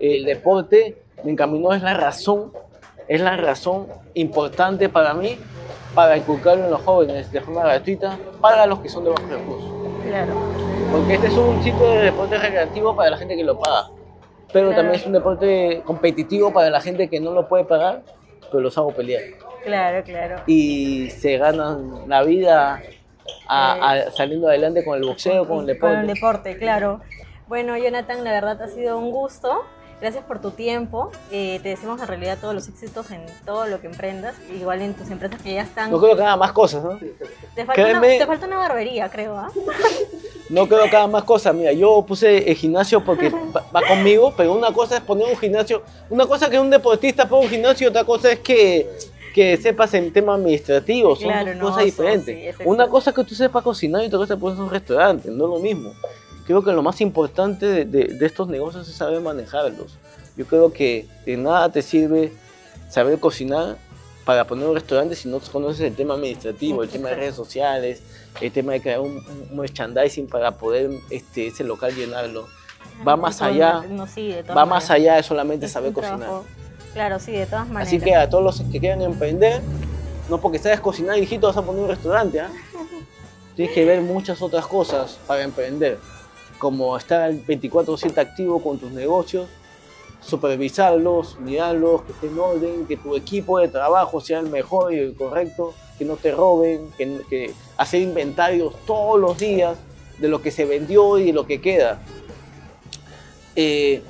el 0.00 0.24
deporte 0.24 1.00
me 1.22 1.30
encaminó, 1.30 1.74
es 1.74 1.82
la 1.82 1.94
razón, 1.94 2.50
es 3.06 3.20
la 3.20 3.36
razón 3.36 3.86
importante 4.14 4.88
para 4.88 5.14
mí, 5.14 5.38
para 5.94 6.16
inculcarlo 6.16 6.64
en 6.64 6.70
los 6.72 6.82
jóvenes 6.82 7.30
de 7.30 7.40
forma 7.40 7.62
gratuita, 7.62 8.18
para 8.40 8.66
los 8.66 8.80
que 8.80 8.88
son 8.88 9.04
de 9.04 9.10
bajos 9.10 9.30
recursos. 9.30 9.75
Claro. 10.04 10.34
Porque 10.92 11.14
este 11.14 11.26
es 11.28 11.34
un 11.36 11.62
sitio 11.62 11.90
de 11.90 11.98
deporte 12.04 12.38
recreativo 12.38 12.94
para 12.94 13.10
la 13.10 13.16
gente 13.18 13.36
que 13.36 13.44
lo 13.44 13.58
paga. 13.58 13.88
Pero 14.52 14.68
Claro. 14.68 14.82
también 14.82 15.00
es 15.00 15.06
un 15.06 15.12
deporte 15.12 15.82
competitivo 15.84 16.52
para 16.52 16.70
la 16.70 16.80
gente 16.80 17.08
que 17.08 17.20
no 17.20 17.32
lo 17.32 17.48
puede 17.48 17.64
pagar, 17.64 18.02
pero 18.50 18.60
los 18.60 18.78
hago 18.78 18.92
pelear. 18.92 19.22
Claro, 19.64 20.04
claro. 20.04 20.36
Y 20.46 21.10
se 21.10 21.36
ganan 21.38 22.08
la 22.08 22.22
vida 22.22 22.80
a- 23.48 23.90
a- 23.92 24.10
saliendo 24.12 24.48
adelante 24.48 24.84
con 24.84 24.96
el 24.96 25.04
boxeo, 25.08 25.46
con 25.48 25.60
el 25.60 25.66
deporte. 25.66 25.96
Con 25.96 26.08
el 26.08 26.14
deporte, 26.14 26.56
claro. 26.56 27.00
Bueno, 27.48 27.76
Jonathan, 27.76 28.22
la 28.24 28.32
verdad 28.32 28.62
ha 28.62 28.68
sido 28.68 28.98
un 28.98 29.10
gusto. 29.10 29.62
Gracias 30.00 30.24
por 30.24 30.40
tu 30.40 30.50
tiempo. 30.50 31.10
Eh, 31.30 31.58
te 31.62 31.70
deseamos 31.70 32.00
en 32.02 32.06
realidad 32.06 32.36
todos 32.40 32.54
los 32.54 32.68
éxitos 32.68 33.10
en 33.10 33.22
todo 33.46 33.66
lo 33.66 33.80
que 33.80 33.86
emprendas. 33.86 34.34
Igual 34.54 34.82
en 34.82 34.92
tus 34.94 35.10
empresas 35.10 35.40
que 35.40 35.54
ya 35.54 35.62
están. 35.62 35.90
No 35.90 35.98
creo 35.98 36.14
que 36.16 36.22
haga 36.22 36.36
más 36.36 36.52
cosas, 36.52 36.84
¿no? 36.84 36.98
Te 37.54 37.64
falta, 37.64 37.82
una, 37.90 38.00
te 38.02 38.26
falta 38.26 38.46
una 38.46 38.58
barbería, 38.58 39.08
creo, 39.08 39.36
¿ah? 39.38 39.50
No 40.50 40.68
creo 40.68 40.84
que 40.88 40.96
haga 40.96 41.06
más 41.08 41.24
cosas. 41.24 41.54
Mira, 41.54 41.72
yo 41.72 42.04
puse 42.06 42.48
el 42.50 42.56
gimnasio 42.56 43.02
porque 43.04 43.30
va, 43.74 43.82
conmigo, 43.88 44.32
pero 44.36 44.52
una 44.52 44.70
cosa 44.72 44.96
es 44.98 45.02
poner 45.02 45.28
un 45.28 45.36
gimnasio, 45.36 45.82
una 46.10 46.26
cosa 46.26 46.48
que 46.50 46.58
un 46.60 46.70
deportista 46.70 47.26
ponga 47.28 47.44
un 47.44 47.50
gimnasio 47.50 47.86
y 47.86 47.90
otra 47.90 48.04
cosa 48.04 48.30
es 48.30 48.40
que, 48.40 48.86
que 49.34 49.56
sepas 49.56 49.92
en 49.94 50.12
temas 50.12 50.36
administrativos. 50.38 51.18
Son 51.20 51.28
Claro, 51.30 51.46
dos 51.52 51.56
no, 51.56 51.62
cosas 51.62 51.76
son- 51.78 51.84
diferentes. 51.86 52.56
sí, 52.56 52.62
una 52.66 52.86
cosa 52.86 53.10
es 53.10 53.16
que 53.16 53.24
tú 53.24 53.34
sepas 53.34 53.62
cocinar 53.64 54.02
y 54.02 54.06
otra 54.06 54.18
cosa 54.18 54.34
es 54.34 54.40
poner 54.40 54.60
un 54.60 54.70
restaurante, 54.70 55.30
no 55.30 55.44
es 55.46 55.50
lo 55.50 55.58
mismo. 55.58 55.92
Creo 56.46 56.62
que 56.62 56.72
lo 56.72 56.82
más 56.82 57.00
importante 57.00 57.66
de, 57.66 57.84
de- 57.84 58.14
de 58.14 58.26
estos 58.26 58.48
negocios 58.48 58.88
es 58.88 58.94
saber 58.94 59.20
manejarlos. 59.20 59.96
Yo 60.36 60.46
creo 60.46 60.72
que 60.72 61.06
de 61.24 61.36
nada 61.36 61.70
te 61.72 61.82
sirve 61.82 62.32
saber 62.88 63.18
cocinar 63.18 63.76
para 64.24 64.44
poner 64.46 64.66
un 64.68 64.74
restaurante 64.74 65.14
si 65.16 65.28
no 65.28 65.38
conoces 65.40 65.80
el 65.80 65.94
tema 65.94 66.14
administrativo, 66.14 66.82
el 66.82 66.88
tema 66.88 67.08
de 67.10 67.14
redes 67.16 67.34
sociales, 67.34 68.02
el 68.40 68.52
tema 68.52 68.72
de 68.72 68.80
crear 68.82 69.00
un, 69.00 69.16
un 69.50 69.56
merchandising 69.56 70.26
para 70.28 70.52
poder 70.52 70.90
este, 71.10 71.48
ese 71.48 71.64
local 71.64 71.94
llenarlo. 71.94 72.46
Va 73.06 73.16
más 73.16 73.40
allá, 73.42 73.82
no, 73.88 74.06
sí, 74.06 74.34
va 74.56 74.64
más 74.66 74.90
allá 74.90 75.16
de 75.16 75.22
solamente 75.22 75.66
Es 75.66 75.72
saber 75.72 75.92
cocinar. 75.92 76.18
trabajo- 76.18 76.44
Claro, 76.92 77.18
sí, 77.18 77.32
de 77.32 77.44
todas 77.46 77.66
maneras. 77.68 77.88
Así 77.88 78.00
que 78.00 78.14
a 78.14 78.28
todos 78.30 78.42
los 78.42 78.60
que 78.72 78.80
quieran 78.80 79.02
emprender, 79.02 79.60
no 80.30 80.40
porque 80.40 80.58
sabes 80.58 80.80
cocinar, 80.80 81.18
hijito, 81.18 81.46
vas 81.46 81.56
a 81.56 81.62
poner 81.62 81.82
un 81.82 81.88
restaurante, 81.88 82.40
¿ah? 82.40 82.50
Tienes 83.56 83.74
que 83.74 83.84
ver 83.84 84.00
muchas 84.00 84.40
otras 84.42 84.66
cosas 84.66 85.18
para 85.26 85.42
emprender, 85.42 85.98
como 86.58 86.96
estar 86.96 87.32
24/7 87.32 88.20
activo 88.20 88.62
con 88.62 88.78
tus 88.78 88.90
negocios, 88.92 89.48
supervisarlos, 90.20 91.38
mirarlos, 91.40 92.02
que 92.02 92.12
estén 92.12 92.30
en 92.32 92.38
orden, 92.38 92.86
que 92.86 92.96
tu 92.96 93.16
equipo 93.16 93.58
de 93.58 93.68
trabajo 93.68 94.20
sea 94.20 94.40
el 94.40 94.48
mejor 94.48 94.92
y 94.92 94.98
el 94.98 95.14
correcto, 95.14 95.74
que 95.98 96.04
no 96.04 96.16
te 96.16 96.32
roben, 96.32 96.90
que, 96.96 97.20
que 97.28 97.54
hacer 97.76 98.02
inventarios 98.02 98.74
todos 98.86 99.20
los 99.20 99.38
días 99.38 99.78
de 100.18 100.28
lo 100.28 100.42
que 100.42 100.50
se 100.50 100.64
vendió 100.64 101.18
y 101.18 101.26
de 101.26 101.32
lo 101.32 101.46
que 101.46 101.60
queda. 101.60 102.00
Eh, 103.54 104.02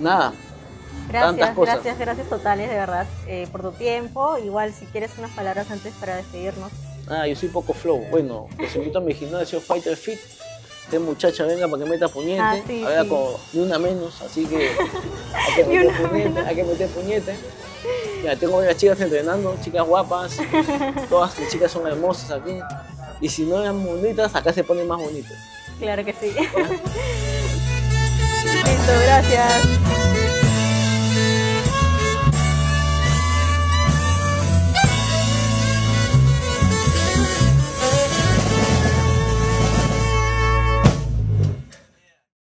nada, 0.00 0.32
Gracias, 1.08 1.50
cosas. 1.54 1.74
gracias, 1.74 1.98
gracias 1.98 2.28
totales, 2.28 2.68
de 2.68 2.76
verdad, 2.76 3.06
eh, 3.26 3.46
por 3.52 3.62
tu 3.62 3.72
tiempo. 3.72 4.38
Igual, 4.38 4.72
si 4.72 4.86
quieres 4.86 5.10
unas 5.18 5.30
palabras 5.32 5.70
antes 5.70 5.92
para 5.94 6.16
despedirnos. 6.16 6.72
Ah, 7.08 7.26
yo 7.26 7.36
soy 7.36 7.50
poco 7.50 7.74
flow. 7.74 8.04
Bueno, 8.10 8.48
los 8.58 8.74
invito 8.76 8.98
a 8.98 9.00
mi 9.02 9.12
gimnasio 9.12 9.60
Fighter 9.60 9.96
Fit. 9.96 10.18
Esta 10.84 10.98
muchacha 11.00 11.44
venga 11.44 11.66
para 11.68 11.82
que 11.82 11.90
meta 11.90 12.08
puñete. 12.08 12.40
Ah, 12.40 12.56
sí, 12.66 12.82
Ahora 12.82 13.02
sí. 13.02 13.08
con 13.08 13.24
ni 13.52 13.60
una 13.60 13.78
menos, 13.78 14.20
así 14.22 14.44
que 14.46 14.70
hay 15.34 15.54
que 15.56 15.64
meter 15.64 16.08
puñete, 16.08 16.40
hay 16.40 16.54
que 16.56 16.64
meter 16.64 16.88
puñete. 16.88 17.36
Mira, 18.20 18.36
tengo 18.36 18.56
varias 18.56 18.76
chicas 18.76 19.00
entrenando, 19.00 19.56
chicas 19.62 19.86
guapas. 19.86 20.36
Todas 21.10 21.38
las 21.38 21.50
chicas 21.50 21.70
son 21.72 21.86
hermosas 21.86 22.30
aquí. 22.30 22.58
Y 23.20 23.28
si 23.28 23.42
no 23.44 23.60
eran 23.60 23.84
bonitas, 23.84 24.34
acá 24.34 24.52
se 24.52 24.64
ponen 24.64 24.86
más 24.88 24.98
bonitas. 24.98 25.36
Claro 25.78 26.04
que 26.04 26.12
sí. 26.12 26.34
Listo, 28.44 28.92
gracias. 29.04 30.23